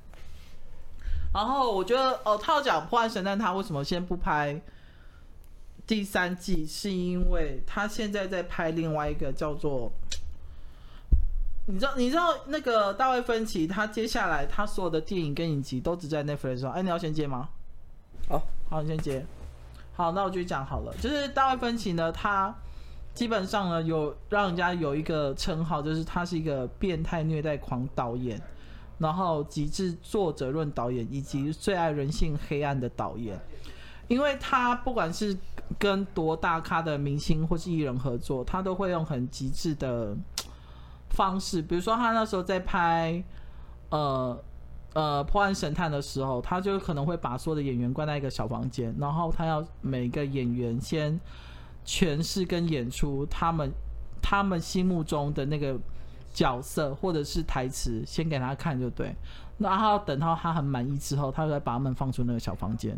[1.34, 4.60] 然后我觉得，哦，他要讲破案神探，他为什么先不拍？
[5.86, 9.90] 第三季是因为他现在在拍另外一个叫做，
[11.68, 16.74] 你知道你知道那个大卫芬奇，他接下来他所有的电影跟影集都只在 Netflix 上。
[16.74, 17.48] 哎，你要先接吗？
[18.28, 19.26] 好，好，你先接。
[19.96, 20.94] 好，那我就讲好了。
[21.02, 22.54] 就是大卫芬奇呢，他
[23.14, 28.42] 基本上呢有让人家有一个称号，就是他是一个变态虐待狂导演，
[28.98, 33.40] 然后极致作者论导演，以及最爱人性黑暗的导演。
[34.08, 35.38] 因为他不管是
[35.78, 40.16] 跟多大咖的明星或是艺人合作，他都会用很极致的
[41.10, 41.62] 方式。
[41.62, 43.22] 比如说，他那时候在拍
[43.90, 44.42] 呃
[44.94, 51.20] 呃破案神探的时候，他就可能会把所有的演员关在一个小房间，然后他要每个演员先
[51.86, 53.70] 诠释跟演出他们
[54.22, 55.78] 他们心目中的那个
[56.34, 59.16] 角色或者是台词，先给他看就对。
[59.58, 62.98] 然后等到他很满意之后，他再把他们放出那个小房间。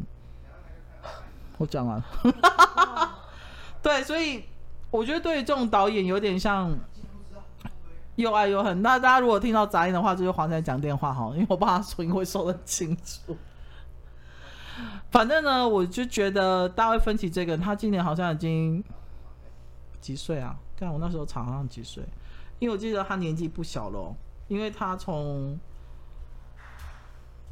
[1.58, 2.02] 我讲完，
[3.82, 4.44] 对，所以
[4.92, 6.78] 我觉得对于这种导演有点像
[8.16, 8.82] 又爱又恨。
[8.82, 13.38] 那大家如果听到杂音的话，就是黄仔讲电话哈，因为我怕他声音会收得清楚。
[15.12, 18.84] 反正呢，我就觉得大卫芬奇这个，他今年好像已经
[20.00, 20.56] 几岁啊？
[20.78, 22.02] 看我那时候查好像几岁，
[22.60, 24.16] 因为我记得他年纪不小了，
[24.48, 25.58] 因为他从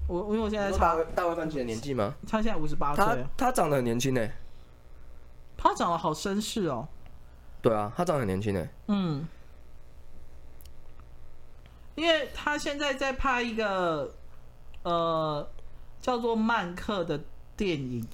[0.08, 2.14] 我因为我现在查大卫芬奇的年纪吗？
[2.28, 4.30] 他现在五十八岁，他长得很年轻呢，
[5.58, 6.88] 他长得好绅士哦。
[7.62, 8.68] 对啊，他长得很年轻呢。
[8.88, 9.28] 嗯，
[11.96, 14.14] 因为他现在在拍一个
[14.84, 15.50] 呃
[16.00, 17.20] 叫做《曼克》的
[17.56, 18.08] 电影。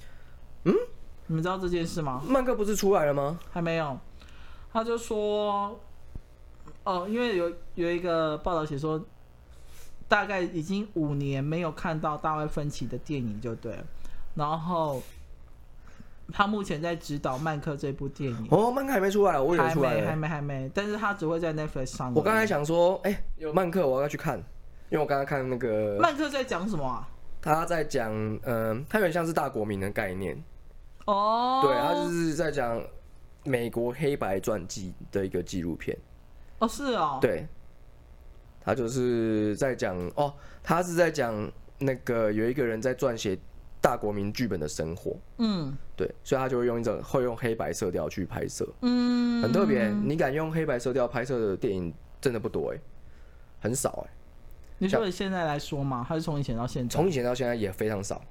[0.64, 0.74] 嗯，
[1.26, 2.22] 你们知道这件事吗？
[2.26, 3.38] 曼克不是出来了吗？
[3.52, 3.98] 还没有。
[4.72, 5.78] 他就说，
[6.84, 9.04] 哦，因为有有一个报道写说，
[10.06, 13.84] 大概已经五年没有看到大卫芬奇的电影，就对了。
[14.34, 15.02] 然后。
[16.32, 20.70] 他目前在指导《曼克》这部电影哦，曼克还没出来，我以为出来还没，还没，还没。
[20.72, 22.14] 但是他只会在 Netflix 上。
[22.14, 24.38] 我刚才想说，哎、欸，有曼克，我要去看，
[24.88, 27.06] 因为我刚刚看那个曼克在讲什么啊？
[27.42, 30.42] 他在讲，嗯、呃，他有点像是大国民的概念
[31.04, 31.60] 哦。
[31.62, 32.82] 对，他就是在讲
[33.44, 35.94] 美国黑白传记的一个纪录片。
[36.58, 37.18] 哦，是哦。
[37.20, 37.46] 对，
[38.60, 43.38] 他就是在讲，哦，他是在讲那个有一个人在撰写。
[43.80, 49.90] 大国民剧本的生活，嗯，对，所以他就会用一种会用黑白色调去拍摄，嗯，很特别。
[49.90, 52.80] 你敢用黑白色调拍摄的电影真的不多哎，
[53.60, 54.10] 很少哎。
[54.78, 56.88] 你说你现在来说嘛，还是从以前到现在？
[56.88, 58.22] 从以前到现在也非常少。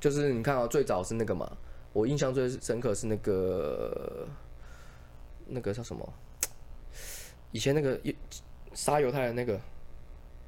[0.00, 1.54] 就是你看啊，最早是那个嘛，
[1.92, 4.26] 我印象最深刻是那个
[5.48, 6.12] 那个叫什么？
[7.52, 7.98] 以前那个
[8.74, 9.60] 杀犹太的那个。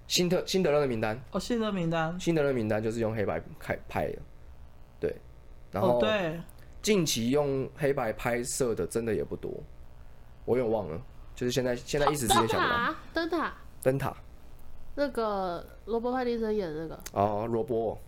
[0.07, 1.19] 辛特辛德勒的名单。
[1.31, 4.19] 哦，辛德勒名单，辛德勒名单就是用黑白开拍的，
[5.01, 5.17] 对，
[5.73, 6.39] 然后对，
[6.83, 9.51] 近期用黑白拍摄的真的也不多，
[10.45, 11.01] 我有点忘了，
[11.35, 12.95] 就是现在现在一时之间想不到。
[13.15, 14.15] 灯塔，灯塔，
[14.95, 17.03] 那个罗伯派丁森演的那个。
[17.15, 17.99] 哦，罗伯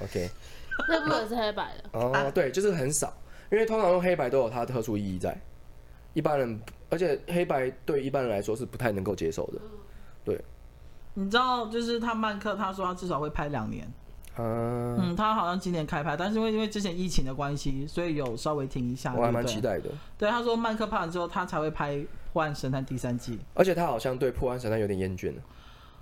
[0.00, 0.30] ，OK，
[0.88, 1.98] 那部也是黑白的。
[1.98, 3.12] 哦，对，就是很少，
[3.50, 5.36] 因为通常用黑白都有它的特殊意义在，
[6.14, 6.60] 一般人，
[6.92, 9.58] 而且黑白对一般人来说是不太能够接受的，
[10.24, 10.38] 对。
[11.14, 13.90] 你知道，就是他曼克，他说他至少会拍两年。
[14.38, 19.14] 嗯，嗯，他好像今年开拍，但是因为因为之前疫情的关系，所以有稍微停一下。
[19.14, 19.90] 我还蛮期待的。
[20.16, 21.96] 对，他说曼克拍完之后，他才会拍
[22.32, 23.38] 《破案神探》第三季。
[23.52, 25.42] 而且他好像对《破案神探》有点厌倦了。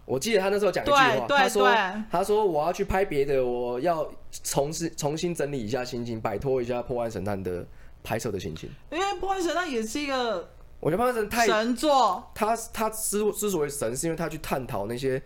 [0.05, 4.09] 我记得他那时候讲一句话，对对他说：“对他说我要去拍别的，我要
[4.45, 7.67] 重新重新整理一下心情，摆脱一下《破案神探》的
[8.05, 10.49] 拍摄的心情。”因为《破案神探》也是一个。
[10.81, 15.23] 我觉得破案神太神作，他他之之所以神，是因为他去探讨那些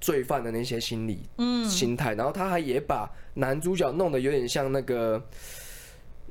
[0.00, 5.20] 罪犯的那些心理、嗯、心态，然后他还也把男主角弄得有点像那个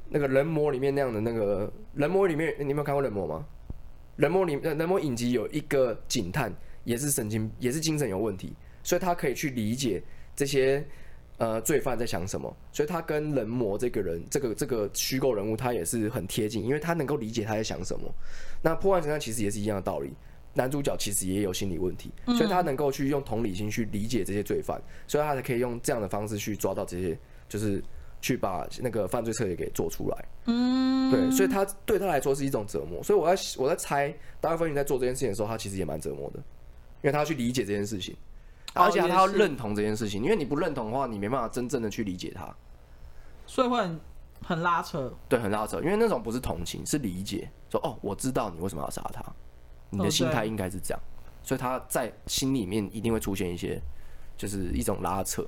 [0.08, 3.46] 那个人魔里面那样的那个人魔里面，你有没有看过人魔吗？
[4.16, 6.54] 人魔里人魔影集有一个警探，
[6.86, 8.54] 也是神经也是精神有问题，
[8.84, 10.02] 所以他可以去理解
[10.36, 10.86] 这些。
[11.38, 12.56] 呃，罪犯在想什么？
[12.72, 18.14] 所以他跟人魔这个人，这个这个虚构人物，他也是很贴近，因为他能够理解他在想什么。
[18.62, 20.13] 那破案神探其实也是一样的道理，
[20.54, 27.17] 男主角其实也有心理问题，所以他能够去用同理心去理解这些罪犯，所以他才可以用这样的方式去抓到这些，
[27.50, 27.84] 就是
[28.21, 30.26] 去把那个犯罪策略给做出来。
[30.45, 33.02] 嗯，对，所以他对他来说是一种折磨。
[33.04, 38.15] 所以我在我在猜，大卫芬奇在做这件事情的时候，他其实也蛮折磨的，因为他要去理解这件事情。
[38.74, 42.56] 而且他要认同这件事情，因为你不认同的话，你没办法真正的去理解他，
[43.45, 43.86] 所以会
[44.43, 45.12] 很很拉扯。
[45.30, 47.49] 对，很拉扯，因为那种不是同情，是理解。
[47.69, 49.23] 说哦，我知道你为什么要杀他，
[49.89, 50.99] 你的心态应该是这样，
[51.41, 53.82] 所以他在心里面一定会出现一些，
[54.38, 55.45] 就是一种拉扯。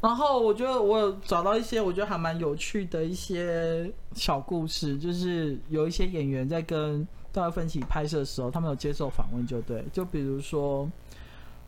[0.00, 10.88] 然后我觉得我有找到一些我觉得还蛮有趣的一些小故事，就是有一些演员在跟大卫芬奇拍摄的时候，他们有接受访问，就对，就比如说。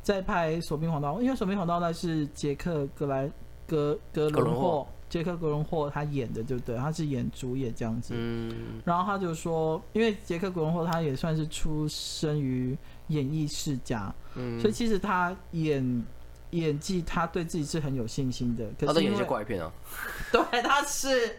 [0.02, 3.30] 在拍《索命黄道》，因为《索命黄道》那是杰克格莱
[3.68, 6.75] 格格伦霍，杰克格伦霍他演的，对不对？
[6.79, 8.14] 他是演主演这样子。
[8.16, 8.81] 嗯。
[8.83, 12.75] 然后他就说，因为杰克格伦霍他也算是出生于
[13.09, 16.05] 演艺世家，嗯，所以其实他演
[16.53, 18.64] 演技，他对自己是很有信心的。
[18.81, 19.70] 可是他在演一些怪片啊。
[20.33, 21.37] 对，他是。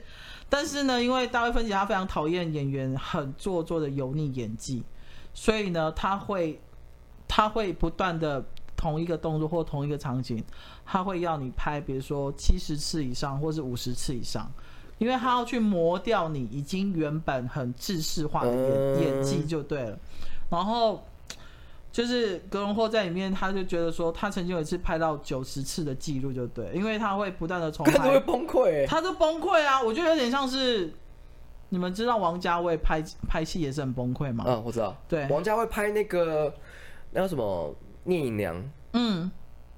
[0.48, 4.84] 但是呢，因为大卫芬奇他非常讨厌演员很做作的油腻演技，
[5.34, 6.60] 所以呢，他会。
[7.26, 8.46] 他会不断的
[8.84, 10.44] 同一个动作或同一个场景，
[10.86, 14.52] 他会要你拍，比如说七十次以上，或是五十次以上，
[14.98, 19.98] 因为他要去磨掉你已经原本很制式化的演演技就对了。
[20.50, 21.02] 然后
[21.94, 29.82] 就是格伦霍在里面，他就觉得说，他曾经有一次拍到九十次的记录就对，因为他会不断的重拍，他会崩溃，他都崩溃啊！
[29.82, 30.94] 我觉得有点像是。
[31.70, 34.44] 你们知道王家卫拍拍戏也是很崩溃吗？
[34.46, 34.96] 嗯，我知道。
[35.10, 36.54] 对，王家卫拍那个
[37.10, 38.56] 那叫什么《聂隐娘》，
[38.94, 39.30] 嗯，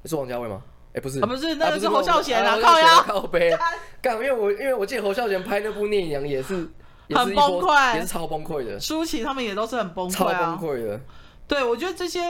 [0.06, 0.62] 是王家卫吗？
[0.94, 3.56] 哎，不是，不是，那个是侯孝贤啊，靠呀，靠背。
[4.02, 6.56] 干，因为我因为我记得侯孝贤拍那部《聂隐娘》也是
[7.14, 8.80] 很崩溃，也是超崩溃的。
[8.80, 11.00] 舒淇他们也都是很崩溃，超崩溃的。
[11.48, 12.22] 对，我觉得这些，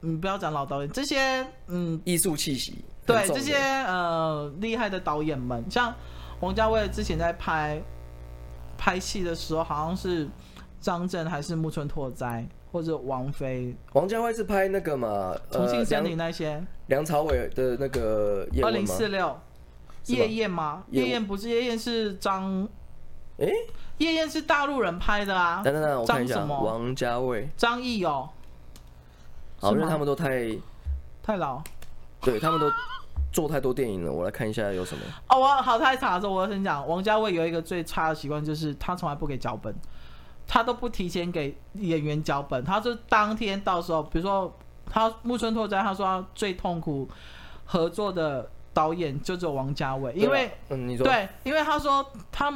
[0.00, 2.84] 嗯，不要讲老导演，这些，嗯，艺术气息。
[3.06, 5.94] 对这些呃厉害的导演们，像
[6.40, 7.80] 王家卫之前在拍
[8.76, 10.28] 拍戏的时候，好像是
[10.80, 13.74] 张震还是木村拓哉或者王菲。
[13.92, 15.08] 王家卫是拍那个嘛？
[15.08, 16.62] 呃、重庆森林那些。
[16.86, 19.38] 梁朝伟的那个二零四六。
[20.06, 20.84] 夜宴吗？
[20.90, 22.68] 夜宴不是夜宴，是张。
[23.38, 23.48] 哎，
[23.98, 25.62] 夜宴是大陆人拍的啊。
[25.64, 26.44] 等等等，我看一下。
[26.44, 27.48] 王家卫。
[27.56, 28.28] 张译哦。
[29.60, 30.56] 好，因为他们都太
[31.22, 31.62] 太老。
[32.20, 32.70] 对他们都。
[33.32, 35.02] 做太多电影了，我来看一下有什么。
[35.28, 39.74] 哦，我好太差的时候，我要先讲，王家卫有一个最差的习惯，就是他从来不给脚本，
[40.46, 44.56] 他都不提前给演员脚本，他是当天到时候，比如说
[44.88, 47.08] 他木村拓哉，他说他最痛苦
[47.64, 51.04] 合作的导演就只有王家卫，因为嗯，你说。
[51.04, 52.50] 对，因为他说他，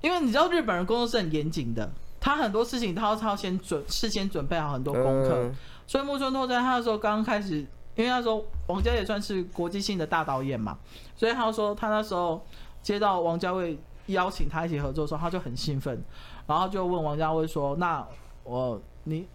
[0.00, 1.90] 因为你知道日本人工作是很严谨的，
[2.20, 5.54] 他很多事情他要先准事先准备好很多功课，嗯、
[5.86, 7.66] 所以木村拓哉他说刚刚开始。
[7.96, 10.76] 因为那时候王家也算是国际性的大导演嘛，
[11.16, 12.46] 所以他说他那时候
[12.82, 16.04] 接到王家卫邀请他一起合作的时候，他就很兴奋，
[16.46, 18.06] 然后就问王家卫说：“那
[18.44, 19.26] 我你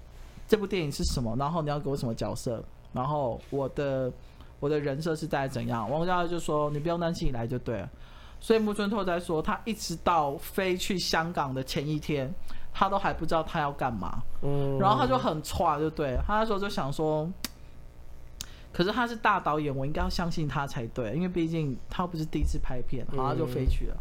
[0.48, 1.36] 这部电影是什么？
[1.38, 2.64] 然后你要给我什么角色？
[2.94, 4.12] 然后我的
[4.60, 7.90] 我的人设是在怎样？”王家卫就说：“你不用担心，你来就对了。”
[8.40, 12.34] 所以木村拓哉说，他一直到飞去香港的前一天，
[12.74, 14.24] 他都还不知道他要干嘛。
[14.42, 17.30] 嗯，然后他就很挫，就对，他那时候就想说。
[18.74, 23.98] 可是他是大导演，我应该要相信他才对，因为毕竟他不是第一次拍片，然后就飞去了。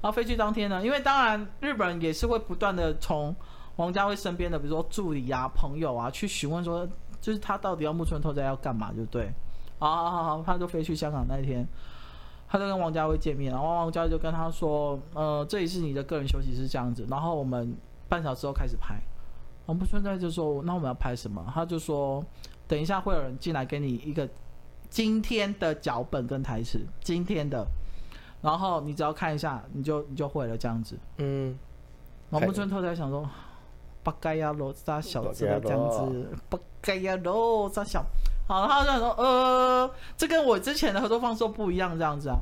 [0.00, 3.34] 然后飞去当天呢，因为当然日本也是会不断的从
[3.76, 6.86] 王家卫身边的，比如说助理啊、朋友啊，去询问说，
[7.20, 9.32] 就是他到底要木村拓哉要干嘛，就对。
[9.78, 11.66] 好好好，他就飞去香港那一天，
[12.48, 17.74] 他就跟王家卫见面，然后王家卫就跟他说，呃，这里是你的个人休息室这样子，然后我们
[18.08, 18.94] 半小时后开始拍。
[19.66, 21.44] 然后木村拓哉就说，那我们要拍什么？
[21.54, 22.24] 他就说。
[22.70, 24.28] 等一下会有人进来给你一个
[24.88, 27.66] 今天的脚本跟台词，今天的，
[28.42, 30.98] 然后你只要看一下，你就你就会了这样子。
[31.18, 31.58] 嗯。
[32.30, 33.28] 然后木村拓哉想说，
[34.02, 38.04] 不该呀，罗扎小子这样子，不该呀，罗扎小。
[38.46, 42.36] 好，他就想说，呃，这跟我之前的合作方式不一样，这样子啊。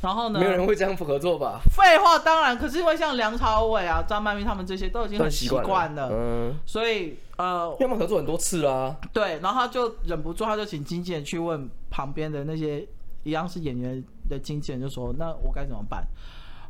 [0.00, 0.38] 然后呢？
[0.38, 1.60] 没有人会这样不合作吧？
[1.74, 2.56] 废话，当然。
[2.56, 8.96] 可是因为像梁朝伟啊、张曼玉他们这些都已经很习惯了，嗯，所以呃，要么合作很多次啦。
[9.12, 12.86] 对，然后他就忍不住，他就请经纪人去问旁边的那些
[13.24, 16.06] 一样是演员的经纪人，就说：“那我该怎么办？”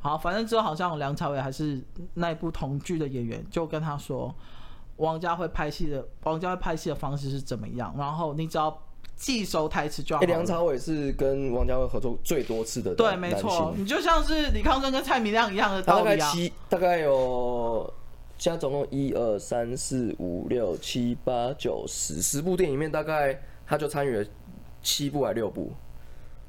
[0.00, 1.82] 好，反正之后好像梁朝伟还是
[2.14, 4.34] 那一部同剧的演员，就跟他说
[4.96, 7.94] ：“王家辉拍戏的，王家辉拍戏的方式是怎么样？
[7.98, 8.74] 然后你只要。”
[9.18, 10.22] 记熟台词就好。
[10.22, 13.74] 梁朝伟是跟王家辉合作最多次的，对，没错。
[13.76, 16.14] 你就像是李康生跟蔡明亮一样的道理啊。
[16.14, 17.92] 大概七，大概有，
[18.38, 24.24] 现在总共一二三四五六七八九十十部电影里面，大概他就参与了
[24.82, 25.72] 七部还六部，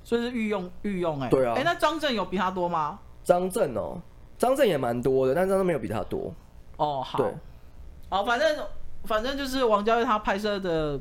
[0.09, 1.29] 所以是御用御用哎、欸。
[1.29, 1.53] 对啊。
[1.53, 2.99] 哎、欸，那张震有比他多吗？
[3.23, 4.01] 张震哦，
[4.39, 6.33] 张震也蛮多的，但张震没有比他多。
[6.77, 7.19] 哦，好。
[7.19, 7.31] 对。
[8.09, 8.65] 好，反正
[9.03, 10.99] 反正就是王家卫他拍摄的。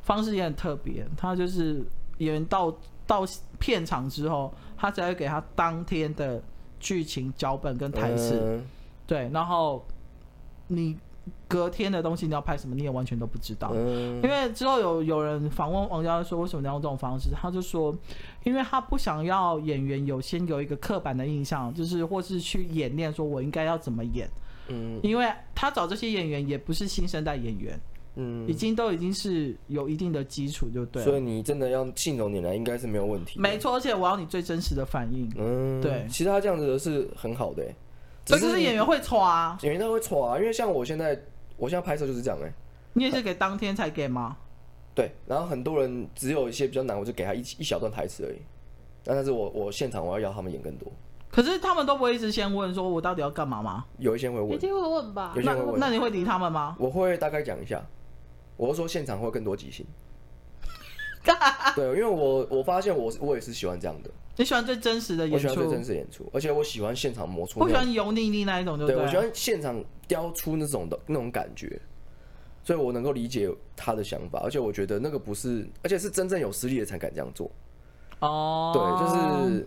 [0.00, 1.84] 方式也很特别，他就是
[2.16, 2.74] 演员到
[3.06, 3.26] 到
[3.58, 6.42] 片场之后，他才会给他当天的
[6.80, 8.66] 剧情脚本跟台词，嗯、
[9.06, 9.84] 对，然后
[10.68, 10.96] 你
[11.46, 13.72] 隔天的东西你要拍什么，你也完全都不知道。
[13.74, 17.30] 嗯、因为之后有有人访问王家卫说，为什么你要用这种方式？
[17.34, 17.96] 他就说，
[18.44, 24.28] 因为他不想要演员有先有一个刻板的印象，就是或是去演练说我应该要怎么演，
[24.68, 27.80] 嗯，因为他找这些演员也不是新生代演员。
[28.20, 31.04] 嗯，已经都已经是有一定的基础，就对。
[31.04, 33.38] 所以你真的要信手拈来，应该是没有问题。
[33.38, 35.30] 没错，而且我要你最真实的反应。
[35.36, 36.04] 嗯，对。
[36.10, 37.62] 其实他这样子是很好的，
[38.36, 41.18] 只是演员会错啊，演员他会错啊，因为像我现在，
[41.56, 42.52] 我现在拍摄就是这样哎。
[42.92, 44.36] 你也是给当天才给吗？
[44.94, 48.38] 对，然后很多人只有一些比较难，我就给他一一小段台词而已。
[49.04, 50.90] 但是我我现场我要要他们演更多。
[51.30, 53.84] 可是他们都不会一直先问说，我到底要干嘛吗？
[53.98, 55.32] 有一些会问，一定会问吧？
[55.36, 56.74] 那那你会理他们吗？
[56.78, 57.80] 我会大概讲一下。
[58.56, 59.86] 我是说现场会更多即兴，
[61.74, 64.10] 对，因为我我发现我我也是喜欢这样的。
[64.36, 65.34] 你喜欢最真实的演出？
[65.34, 67.58] 我喜欢最真实的演出，而且我喜欢现场磨出。
[67.58, 71.80] 我喜欢油腻腻那一种，对，对我喜欢现场雕出那种的那种感觉，
[72.62, 77.50] 所以我能够理解他的想法，而且我觉得那个不是，而且是真正有实力的才敢这样做。
[78.20, 79.66] 哦，对，就是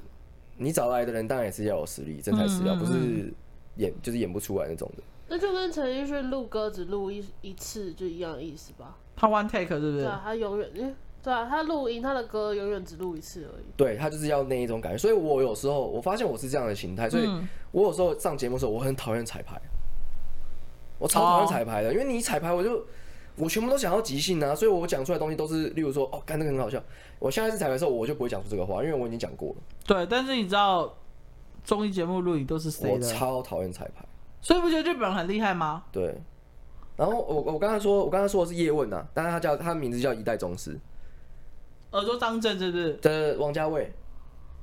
[0.55, 3.34] 你找来的人当然也是要有实力，真材实料，不是
[3.76, 5.03] 演就是演不出来那种的。
[5.28, 8.97] 那就跟陈奕迅录歌只录一一次就一样的意思吧？
[9.16, 9.97] 他 one take 是不是？
[9.99, 13.65] 对啊，他永远，对啊，他录音他的歌永远只录一次而已。
[13.78, 17.30] 对，他就是要那一种感觉，所以我有时候我发现我是这样的心态，所以
[17.72, 19.61] 我有时候上节目的时候我很讨厌彩排，
[20.97, 22.86] 我超讨厌彩排的，哦、因为你一彩排我就
[23.36, 26.82] 我全部都想要即兴啊，所以我讲出来的东西都是，例如说哦，干那个很好笑，
[27.19, 29.55] 我下一次彩排的时候我就不会讲出这个话，因为我已经讲过了。
[29.86, 30.91] 对，但是你知道
[31.63, 33.07] 综艺节目录影都是谁的？
[33.07, 34.03] 我超讨厌彩排。
[34.41, 35.84] 所以不觉得日本人很厉害吗？
[35.91, 36.19] 对，
[36.97, 40.80] 然后我我刚才说，我刚才说的是叶问呐，但是他叫他的名字叫一代宗师。
[41.92, 42.94] 耳朵张震是不是？
[42.94, 43.92] 对，王家卫，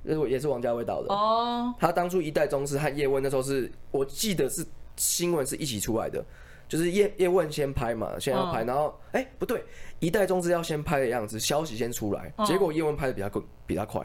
[0.05, 1.13] 也是王家卫导的。
[1.15, 1.75] 哦。
[1.79, 4.65] 他当初一代宗师和叶问那时候是我记得是
[4.97, 6.25] 新闻是一起出来的，
[6.69, 9.65] 就是叶叶问先拍嘛，先要拍，然后哎不对，
[10.01, 13.31] 一代宗师要先拍的样子，消息先出来，结果叶问拍的比他
[13.67, 14.03] 比他快，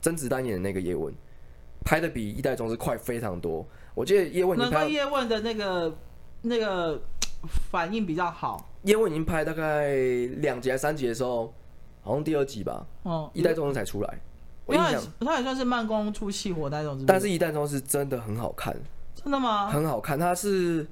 [0.00, 1.14] 甄子丹演的那个叶问
[1.84, 3.66] 拍的比一代宗师快非常多。
[3.94, 5.96] 我记得叶问，难怪叶问的那个
[6.42, 7.00] 那个
[7.70, 8.68] 反应比较好。
[8.82, 9.94] 叶问已经拍大概
[10.36, 11.52] 两集还三集的时候，
[12.06, 12.86] 好像第二集吧。
[13.02, 14.20] 哦，一代宗师才出来。
[14.64, 17.04] 我印象他也算是慢工出细活那种。
[17.06, 18.74] 但是一代宗师真的很好看。
[19.14, 19.68] 真的吗？
[19.68, 20.86] 很好看，他是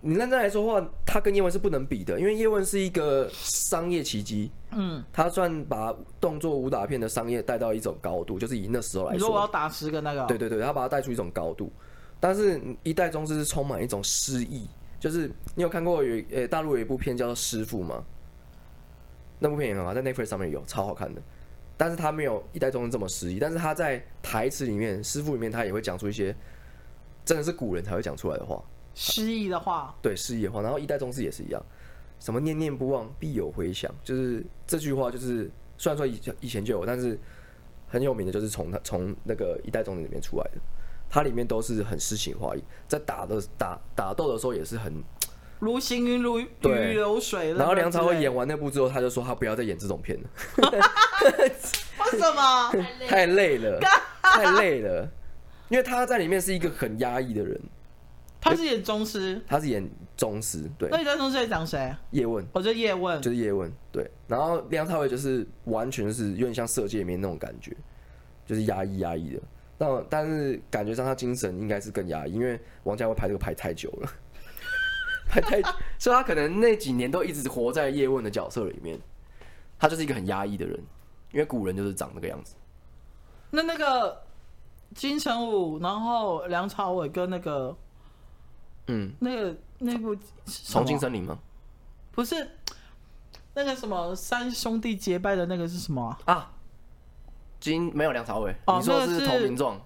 [0.00, 4.50] 你认真来说的话，他跟叶问是不能比的，因为叶问是一个商业奇迹。
[4.70, 9.18] 嗯，他算把动作武打片的商业带到一种高度，就是以那时候来说。
[9.18, 10.24] 如果我要打十个那个？
[10.26, 11.70] 对对对，他把它带出一种高度。
[12.18, 14.66] 但是一代宗师是充满一种诗意，
[15.00, 18.02] 就是你有看过有呃、欸、大陆有一部片叫做《师傅》吗？
[19.42, 21.20] 那部片也很好，在 Netflix 上面有超好看的。
[21.76, 26.34] 但是他没有一代宗师这么诗意，但是他在台词里面，《师傅》里面他也会讲出一些
[27.24, 28.62] 真的是古人才会讲出来的话，
[28.94, 29.94] 诗意的话。
[30.00, 30.62] 对，诗意的话。
[30.62, 31.60] 然后一代宗师也是一样，
[32.20, 37.18] 什么念念不忘必有回响，就是这句话就是虽然说以以前就有，但是
[37.88, 40.60] 很有名的就是从他从那个一代宗师里面出来的。
[41.14, 44.90] 它里面都是很诗情画意，在打的打打斗的时候也是很
[45.62, 47.54] 如行云如雨流水。
[47.54, 50.28] 然后梁朝伟演完那部之后，他就说他不要再演这种片了。
[51.32, 52.72] 为什么？
[53.06, 53.78] 太累了，
[54.20, 55.08] 太累了。
[55.68, 57.60] 因为他在里面是一个很压抑的人。
[58.40, 60.68] 他是演宗师，他是演宗师。
[60.76, 60.88] 对。
[60.90, 61.94] 那你在宗师在讲谁？
[62.10, 62.44] 叶问。
[62.52, 63.72] 我觉得叶问就是叶问。
[63.92, 64.10] 对。
[64.26, 67.72] 然后梁朝伟就是完全是有点像色戒里面那种感觉，
[68.44, 69.40] 就是压抑压抑的。
[69.78, 74.12] 但但是感觉上他精神应该是更压抑，因为王家卫拍这个拍太久了，
[75.32, 75.62] 拍太，
[75.98, 79.00] 所以他可能那几年都一直活在叶问的角色里面，
[79.78, 80.78] 他就是一个很压抑的人，
[81.32, 82.54] 因为古人就是长那个样子。
[83.50, 84.22] 那那个
[84.94, 87.74] 金城武，然后梁朝伟跟那个，
[88.88, 90.14] 嗯，那个那部
[90.70, 91.38] 《重庆森林》吗？
[92.12, 92.50] 不是，
[93.54, 96.34] 那个什么三兄弟结拜的那个是什么啊？
[96.34, 96.52] 啊
[97.58, 99.76] 金没有梁朝伟，哦、你说的是《投名状》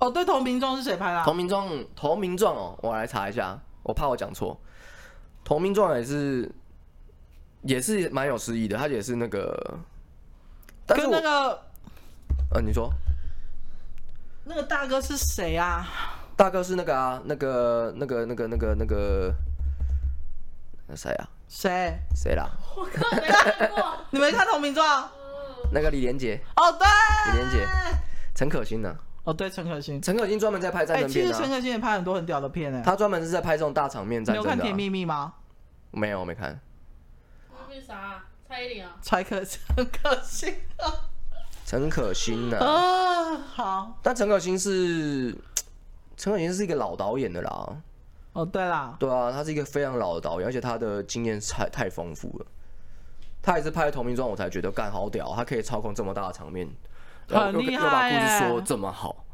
[0.00, 0.10] 哦？
[0.10, 1.20] 对，《投名状》是谁拍的？
[1.24, 4.54] 《投名状》《投名状》哦，我来查一下，我怕我讲错，
[5.52, 6.50] 《投名状》也是
[7.60, 9.78] 也是蛮有诗意的，他也是那个，
[10.86, 11.62] 跟那个，
[12.54, 12.90] 呃，你说
[14.44, 15.86] 那个大哥是谁啊？
[16.36, 19.34] 大哥是那个啊，那个那个那个那个那个
[20.86, 21.28] 那谁啊？
[21.48, 22.48] 谁谁啦？
[22.74, 25.04] 我靠，没看过， 你没看《投名状》？
[25.70, 26.88] 那个李连杰哦，对，
[27.34, 27.68] 李连杰，
[28.34, 28.96] 陈可辛呢？
[29.24, 31.26] 哦，对，陈可辛，陈可辛专门在拍战争片。
[31.26, 32.80] 其实陈可辛也拍很多很屌的片诶。
[32.82, 34.50] 他专门是在拍这种大场面战争的。
[34.50, 35.34] 你有看《甜蜜蜜》吗？
[35.92, 36.60] 没有，我没看。
[37.68, 38.24] 那是啥？
[38.48, 38.96] 蔡依林啊？
[39.00, 41.08] 蔡可陈可辛啊？
[41.64, 42.58] 陈可辛呢？
[42.58, 43.98] 啊，好。
[44.02, 45.34] 但陈可辛是
[46.16, 47.82] 陈可辛是一个老导演的啦。
[48.32, 48.96] 哦，对啦。
[48.98, 52.46] 对啊，他是一个非常老的导演，而且他的经验太太丰富了。
[53.40, 56.68] 他也是拍《投名状》，我才觉得干好屌，他可以操控这么大的场面，
[57.28, 59.24] 很厉害，又把故事说这么好，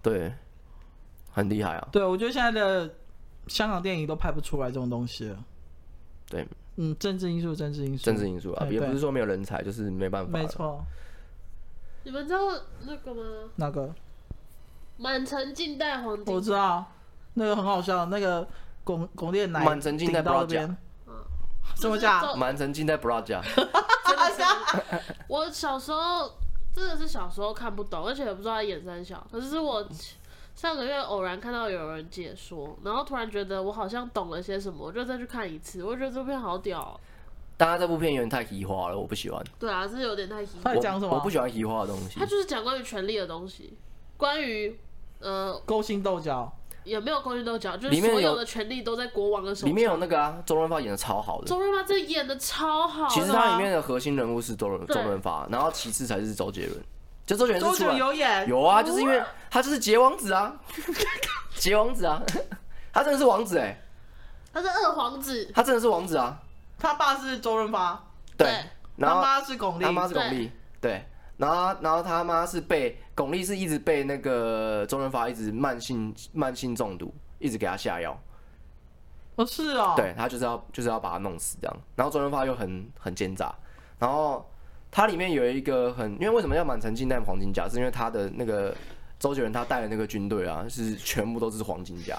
[0.00, 0.32] 对，
[1.30, 1.88] 很厉害啊。
[1.92, 2.94] 对，我觉得现在的
[3.46, 5.44] 香港电影都拍不出来这种东西了。
[6.28, 6.46] 对，
[6.76, 10.38] 嗯，政治因素，政治因素，政治因素啊，也不是说没有人才，就是没办法。
[10.38, 10.84] 没错。
[12.04, 12.40] 你们知道
[12.82, 13.22] 那个吗？
[13.56, 13.94] 那个？
[14.96, 16.34] 满城尽带黄金。
[16.34, 16.84] 我知道，
[17.34, 18.46] 那个很好笑，那个
[18.84, 20.76] 巩巩俐奶满城尽带不 假。
[21.76, 22.38] 怎么讲？
[22.38, 23.42] 满城尽带不让讲。
[25.28, 26.30] 我小时候
[26.72, 29.26] 真的是小时候看不懂，而且也不知道他演三小。
[29.32, 29.84] 可是我
[30.54, 35.82] 上个月偶然看到有人解说，然后突然觉得我好像懂了些什么，我就再去看一次。
[35.82, 37.00] 我觉得这部片好屌喔。
[37.56, 39.42] 大家这部片有点太奇花了，我不喜欢。
[39.58, 40.52] 对啊，是有点太奇。
[40.62, 41.14] 他讲什么？
[41.14, 42.18] 我不喜欢奇花的东西。
[42.18, 43.76] 他就是讲关于权力的东西，
[44.16, 44.78] 关于
[45.20, 46.52] 呃勾心斗角。
[46.84, 49.72] 也没有勾心斗角，就是所有的权力都在国王的手里。
[49.72, 51.46] 里面有那个啊，周润发演的超好的。
[51.46, 53.08] 周润发这演的超好。
[53.08, 56.78] 其实他里面的核心人物是周润周润发，然后其次才是周杰伦。
[57.26, 58.48] 就周杰伦是出来有演。
[58.48, 60.54] 有啊，就是因为他就是杰 王子啊。
[61.56, 62.22] 杰王子啊，
[62.92, 63.82] 他真的是王子哎、欸，
[64.52, 66.38] 他是二皇子，他真的是王子啊。
[66.78, 68.04] 他爸是周润发，
[68.36, 68.64] 对，对。
[68.96, 70.50] 然后他妈是巩俐，他妈是巩俐，
[70.80, 71.04] 对，
[71.36, 78.16] 然后然后他妈是被巩俐是一直被那个周润发一直慢性慢性中毒，一直给他下药。
[79.36, 83.52] 哦是哦，对他就是要就是要把他弄死这样，然后周润发又很很奸诈，
[83.98, 84.48] 然后
[84.96, 88.72] 它里面有一个很，因为为什么要满城尽带黄金甲，是因为他的那个
[89.18, 92.16] 周杰伦他带的那个军队啊，是全部都是黄金甲，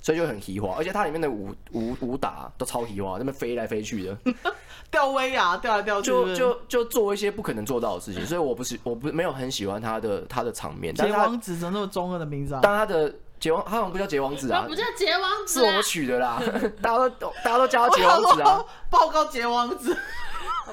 [0.00, 4.18] 所以就很奇花，而且它里面的武武武打都超奇花，那边飞来飞去的，
[4.90, 12.60] 吊威亚吊来吊去就就就做一些不可能做到的事情，所以我不是我不没有很喜欢他的他的场面，但是他结王子怎么那么中二的名字啊？
[12.64, 16.42] 但他的结王他好像不叫结王子啊他不，叫结王子、啊，是我取的啦，
[16.82, 18.64] 大家都大家都叫他结王子啊。
[18.90, 20.00] 报告结王子，他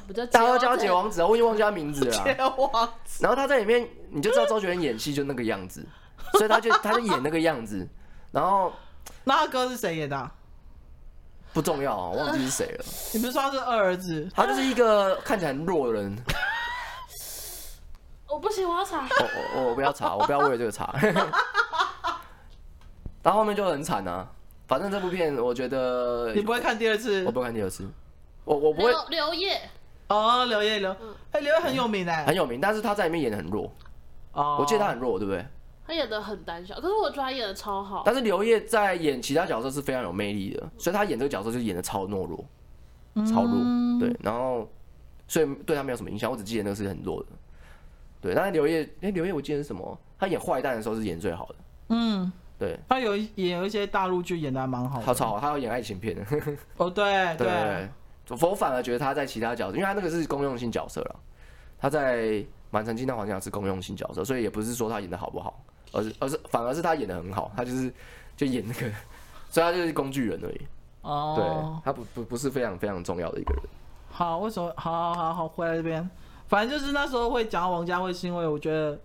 [0.01, 2.23] 不叫大家都叫他结结王子啊，我已经忘记他名字了
[3.19, 5.85] 然后他在里面，你就知道周杰伦演戏就那个样子，
[6.33, 7.87] 所以他就他就演那个样子，
[8.31, 8.73] 然后
[9.23, 10.31] 那他哥是谁演的啊？
[11.53, 12.85] 不重要啊，我忘记是谁了。
[13.13, 14.29] 你不是说他是二儿子？
[14.35, 16.15] 他就是一个看起来很弱的人。
[18.27, 18.97] 我不行，我要查。
[18.99, 20.93] 我我我不要查，我不要为了这个查。
[23.21, 24.27] 到后面就很惨啊。
[24.67, 27.31] 反正这部片我觉得你不会看第二次我？
[27.31, 27.87] 不会看第二次，
[28.43, 29.61] 我我不会刘刘烨，
[30.07, 30.91] 哦，刘烨刘，
[31.31, 33.71] 哎，刘烨很有名哎很，有名，但是他在里面演的很弱。
[34.33, 35.45] 哦，我记得他很弱，对不对？
[35.87, 38.01] 他演的很胆小，可是我觉得他演的超好。
[38.05, 42.43] 但是刘烨在演其他角色是非常有魅力的，所以他演这个角色就演的超懦弱，
[43.25, 43.53] 超弱。
[43.99, 44.67] 对，然后
[45.27, 47.29] 所以对他没有什么影响，我只记得那个是很弱的。
[48.19, 49.97] 对，但是刘烨，哎，刘烨我记得是什么？
[50.17, 51.55] 他演坏蛋的时候是演最好的。
[51.89, 55.05] 嗯，对，他有一也有一些大陆剧演的还蛮好的。
[55.05, 56.23] 他超好，他要演爱情片的。
[56.77, 57.89] 哦，对对对，
[58.29, 61.19] 我我反而觉得他在其他角色，因为他那个是公用性角色了，
[61.77, 67.93] 他在满城尽带黄金甲是公用性角色，所以也不是说他演的好不好，而是而是反而是他演的很好，他就是
[68.35, 68.91] 就演那个，
[69.49, 70.61] 所以他就是工具人而已。
[71.01, 73.63] 哦，对，他不不不是非常非常重要的一个人。
[74.09, 74.73] 好，为什么？
[74.75, 76.09] 好好好好，回来这边，
[76.47, 78.97] 反正就是那时候会讲到王家卫，是因为我觉得，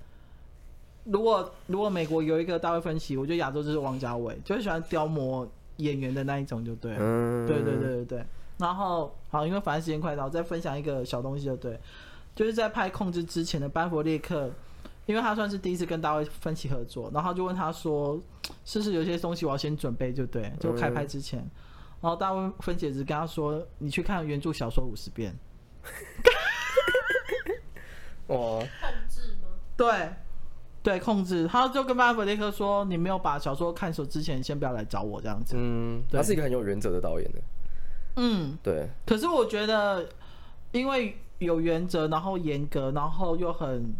[1.04, 5.46] 如果如果美国有一个大卫芬奇，我觉得亚洲就是王家卫，就是喜欢雕磨
[5.76, 6.98] 演员的那一种，就对了。
[7.00, 8.26] 嗯，对对对对对。
[8.60, 11.80] 然后好，因为反正时间快到，再分享一个小东西就对，
[12.34, 14.50] 就是在拍《控制》之前的班佛列克，
[15.06, 18.20] 因为他算是第一次跟大卫芬奇合作，然后就问他说，
[18.64, 21.38] 是不是有些东西我要先准备，就对，就开拍之前。
[22.02, 25.34] 然后大卫芬奇只跟他说，你去看原著小说五十遍。
[28.26, 29.48] 哦，控制吗？
[29.76, 30.10] 对，
[30.82, 31.48] 对，控制。
[31.48, 35.56] 他就跟班弗列克说，你没有把小说看熟之前，先不要来找我这样子。
[35.58, 37.40] 嗯，他是一个很有原则的导演的。
[38.16, 38.56] 嗯。
[38.62, 40.08] 对，可是我觉得，
[40.72, 43.94] 因为有原则，然后严格，然后又很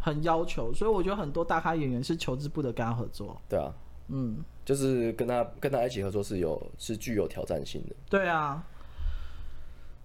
[0.00, 3.40] 很要求，所以我觉得很多大咖演员是求之不得跟他合作。
[3.48, 3.72] 对啊，
[4.08, 7.94] 嗯，就是跟他跟他一起合作是有是具有挑战性的。
[8.08, 8.64] 对啊。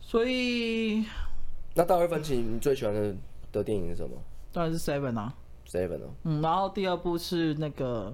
[0.02, 1.04] 所以
[1.74, 3.16] 那大卫芬奇，你最喜欢的
[3.52, 4.16] 的电影是什么
[4.54, 5.34] 当然是 Seven 啊。
[5.68, 6.14] ？Seven 哦。
[6.24, 8.14] 嗯，然后第二部是那个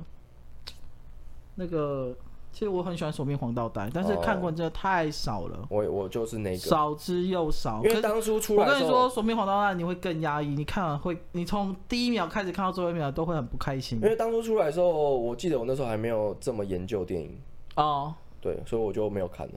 [1.56, 2.16] 那个，
[2.52, 7.82] 其实我很喜欢《索命黄道带》，但是看过真的太少了，我我就是那个，少之又少。
[7.84, 14.08] 因为当初出我来我，跟你说，《索命黄道带》你会更压抑，你看完会，你从第一秒开始看到最后一秒都会很不开心因。
[14.08, 17.40] 为当初出来的时候，我记得我那时候还没有这么研究电影，
[17.76, 19.54] 哦，对，所以我就没有看了。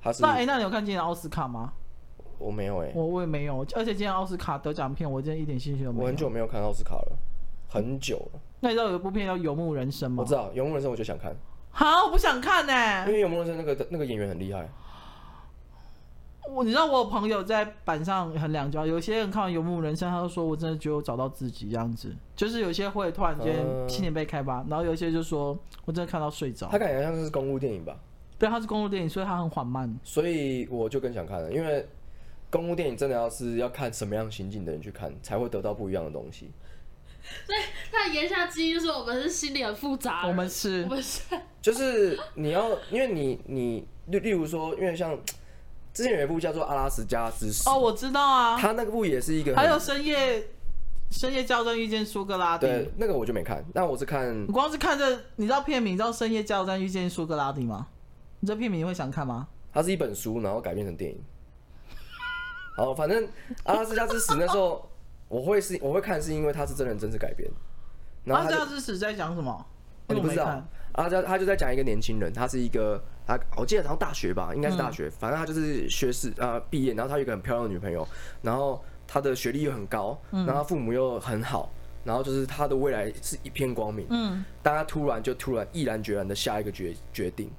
[0.00, 1.72] 他是那哎、那你有看今年奥斯卡吗？
[2.38, 6.02] 我没有哎、我我也没有，而且今年奥斯卡得奖片，我真的一点兴趣都没有。
[6.02, 7.18] 我很久没有看奥斯卡了，
[7.68, 8.40] 很久了。
[8.60, 10.22] 那你知道有一部片叫《游牧人生》吗？
[10.22, 11.34] 我知道《游牧人生》，我就想看，
[11.78, 14.66] 好，我不想看呢、因为《游牧人生》那个那个演员很厉害。
[16.48, 26.78] 我你知道我有朋友在板上很两焦，有些人看完《游牧人生》，他就说我真的觉得我找到自己这样子，就是有些会突然间嗯心里被开发，然后有一些就说我真的看到睡着他。
[26.78, 27.94] 感觉像是公路电影吧，
[28.38, 29.94] 对，他是公路电影，所以他很缓慢。
[30.02, 31.86] 所以我就更想看了，因为
[32.48, 36.50] 公路电影真的要是要看什么样心境的人去看，才会得到不一样的东西。
[37.92, 41.22] 他的言下之意就是我们是心里很复杂，我们是我们是
[41.60, 45.18] 就是你要，因为你你例例如说，因为像
[45.92, 50.48] 之前有一部叫做《阿拉斯加之死》哦，我知道啊，他那个部也是一个，还有深夜
[51.10, 52.66] 深夜校正遇见苏格拉底。
[52.66, 57.86] 对那个我就没看，但我是看你光是看这，你知道片名，你知道深夜校正遇见苏格拉底吗？
[58.40, 59.48] 你这片名你会想看吗？
[59.72, 61.18] 它是一本书，然后改编成电影。
[62.76, 63.24] 好，反正
[63.64, 64.86] 《阿拉斯加之死》那时候
[65.28, 67.50] 我会是我会看，是因为他是真人真事改编。
[68.24, 69.66] 然阿后他就加之死在讲什么？
[70.08, 70.62] 你不知道。
[70.92, 78.06] 阿加他就在讲一个年轻人，他是一个他我记得好像大学吧，应该是大学，反正他就是学士啊毕业，然后他有一个很漂亮的女朋友，
[78.40, 81.70] 然后他的学历又很高，然后他父母又很好，
[82.02, 84.06] 然后就是他的未来是一片光明。
[84.08, 87.50] 嗯，但他突然就突然毅然决然的下一个决决定，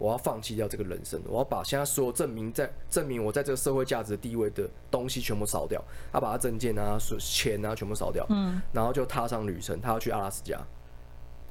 [0.00, 5.80] 我要放弃掉这个人生，我要把现在所有证明在证明我在这个社会价值地位的东西全部烧掉，
[6.10, 10.58] 他把他证件啊、钱啊全部烧掉，嗯，然后就踏上旅程，他要去阿拉斯加。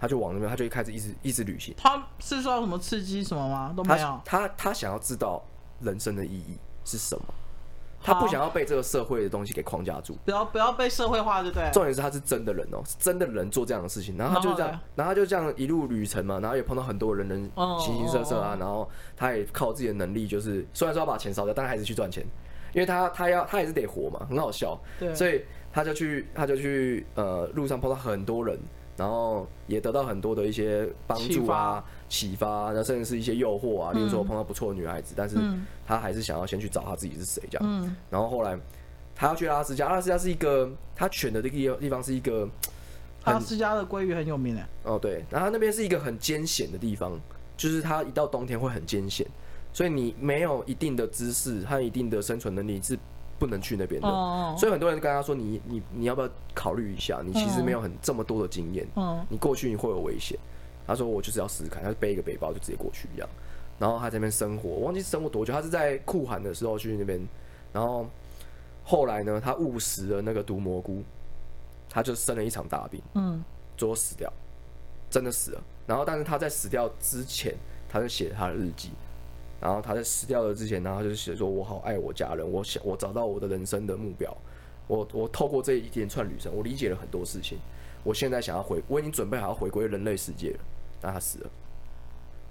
[0.02, 1.76] 他就往那边，他就一开始一直一直旅行。
[1.78, 3.74] 他是受到什么刺激什么吗？
[3.76, 4.22] 都没有。
[4.24, 5.44] 他他，他想要知道
[5.82, 7.26] 人生的意义是什么，
[8.02, 10.18] 他不想要被这个社会的东西给框架住。
[10.26, 11.70] 不要不要被社会化，对不对？
[11.72, 14.18] 重点是他是真的人哦，是真的人做这样的事情。
[14.18, 18.56] 然后他就这样，然后他就这样一路旅程嘛，然后也碰到很多人人形形色色啊。
[18.60, 22.26] 然后他也靠自己的能力，就是虽然说要把钱烧掉，但还是去赚钱，
[22.74, 24.80] 因为他他要他也是得活嘛，很好笑。
[25.00, 28.58] 对，所以他就去他就去呃路上碰到很多人。
[29.00, 33.94] 然后也得到很多的一些帮助啊、启发，那甚至是一些诱惑啊。
[33.94, 35.38] 例如说碰到不错的女孩子，但是
[35.88, 37.96] 他还是想要先去找他自己是谁这样。
[38.10, 38.60] 然后后来
[39.16, 42.46] 他要去阿拉斯加，阿拉斯加是一个他选的这个地方是一个
[43.24, 44.66] 阿拉斯加的鲑鱼很有名诶。
[44.84, 47.18] 哦对，然后他那边是一个很艰险的地方，
[47.56, 49.26] 就是它一到冬天会很艰险，
[49.72, 53.00] 所以你没有一定的知识和一定的生存能力是。
[53.40, 54.60] 不能去那边的，oh.
[54.60, 57.22] 所以很多人跟他说：“你你你要不要考虑一下？
[57.26, 59.18] 你其实没有很这么多的经验，oh.
[59.30, 60.38] 你过去你会有危险。”
[60.86, 63.28] 他说：“我就是要试试看。”他就背一个背包就直接过去一样。
[63.80, 65.54] 然后他在那边生活，我忘记生活多久。
[65.54, 67.20] 他是在酷寒的时候去那边，
[67.72, 68.06] 然后
[68.84, 71.02] 后来呢，他误食了那个毒蘑菇，
[71.90, 73.42] 他就生了一场大病，嗯，
[73.78, 74.30] 最后死掉，
[75.10, 75.64] 真的死了。
[75.88, 77.56] 然后但是他在死掉之前，
[77.88, 78.92] 他就写他的日记。
[79.60, 84.36] 然后他在死掉了之前，然后他就写说：“我好爱我家人，我想我找到我的人生的目标，
[84.88, 87.58] 我我透过这一连串旅程，我理解了很多事情。
[88.04, 90.60] 我现在想要回，我已经准备好要回归人类世界了。”
[91.02, 91.50] 但他死了，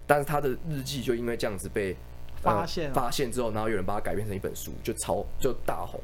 [0.06, 1.94] 但是他的日记就因为这样子被
[2.40, 6.00] 发现、呃、发现之后，然后有人把它改编成一本书，就超就大红。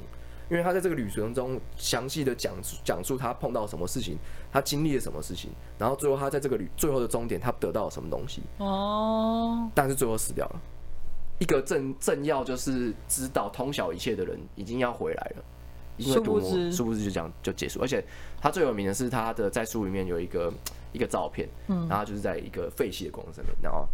[0.51, 4.19] 因为他在这个旅程中详细的讲讲述他碰到什么事情，
[4.53, 8.43] 他经历了什么事情，然后最后他在这个旅最后的终点，他得到了什么东西。
[8.59, 10.61] 哦，但是最后死掉了。
[11.45, 15.45] 一个正正要就是知道通晓一切的人已经要回来了，
[15.99, 17.83] 因为毒魔殊不知就这样就结束。
[17.83, 18.03] 而且
[18.41, 20.51] 他最有名的是他的在书里面有一个
[20.93, 23.87] 一个照片，嗯，然后就是在一个废弃的公司里面，然后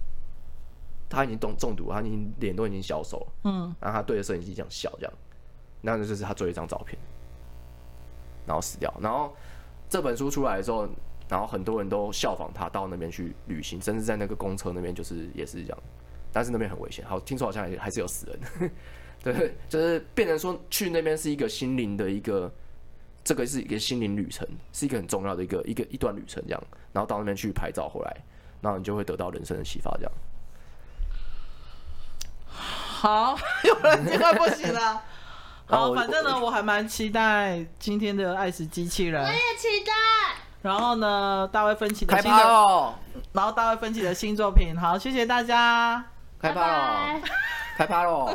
[1.08, 5.12] 他已经中中毒，他已经脸都已经消瘦了，嗯，然后他对着摄影机这样笑，这样，
[5.80, 6.96] 那就是他最后一张照片，
[8.46, 8.94] 然后死掉。
[9.00, 9.34] 然后
[9.88, 10.88] 这本书出来的时候，
[11.28, 15.78] 然后很多人都效仿他到那边去旅行，甚至在那个公车那边就是也是这样。
[16.32, 18.70] 但是那边很危险，好，听说好像还是有死人，
[19.22, 22.52] 对，就是变成说去那边是一个心灵的一个，
[23.22, 26.62] 这个是一个心灵旅程，是一个很重要的一个一个一段旅程这样，
[26.92, 28.16] 然后到那边去拍照回来，
[28.60, 30.12] 然后你就会得到人生的启发这样。
[32.46, 35.02] 好，有人这个不行了。
[35.66, 39.92] 好，反正呢，我还蛮期待今天的爱死机器人，我也期待。
[40.62, 42.94] 然后呢，大卫芬奇的新作，
[43.32, 46.04] 然后大卫芬奇的新作品，好，谢谢大家。
[46.40, 47.20] 开趴喽！
[47.76, 48.34] 开趴喽！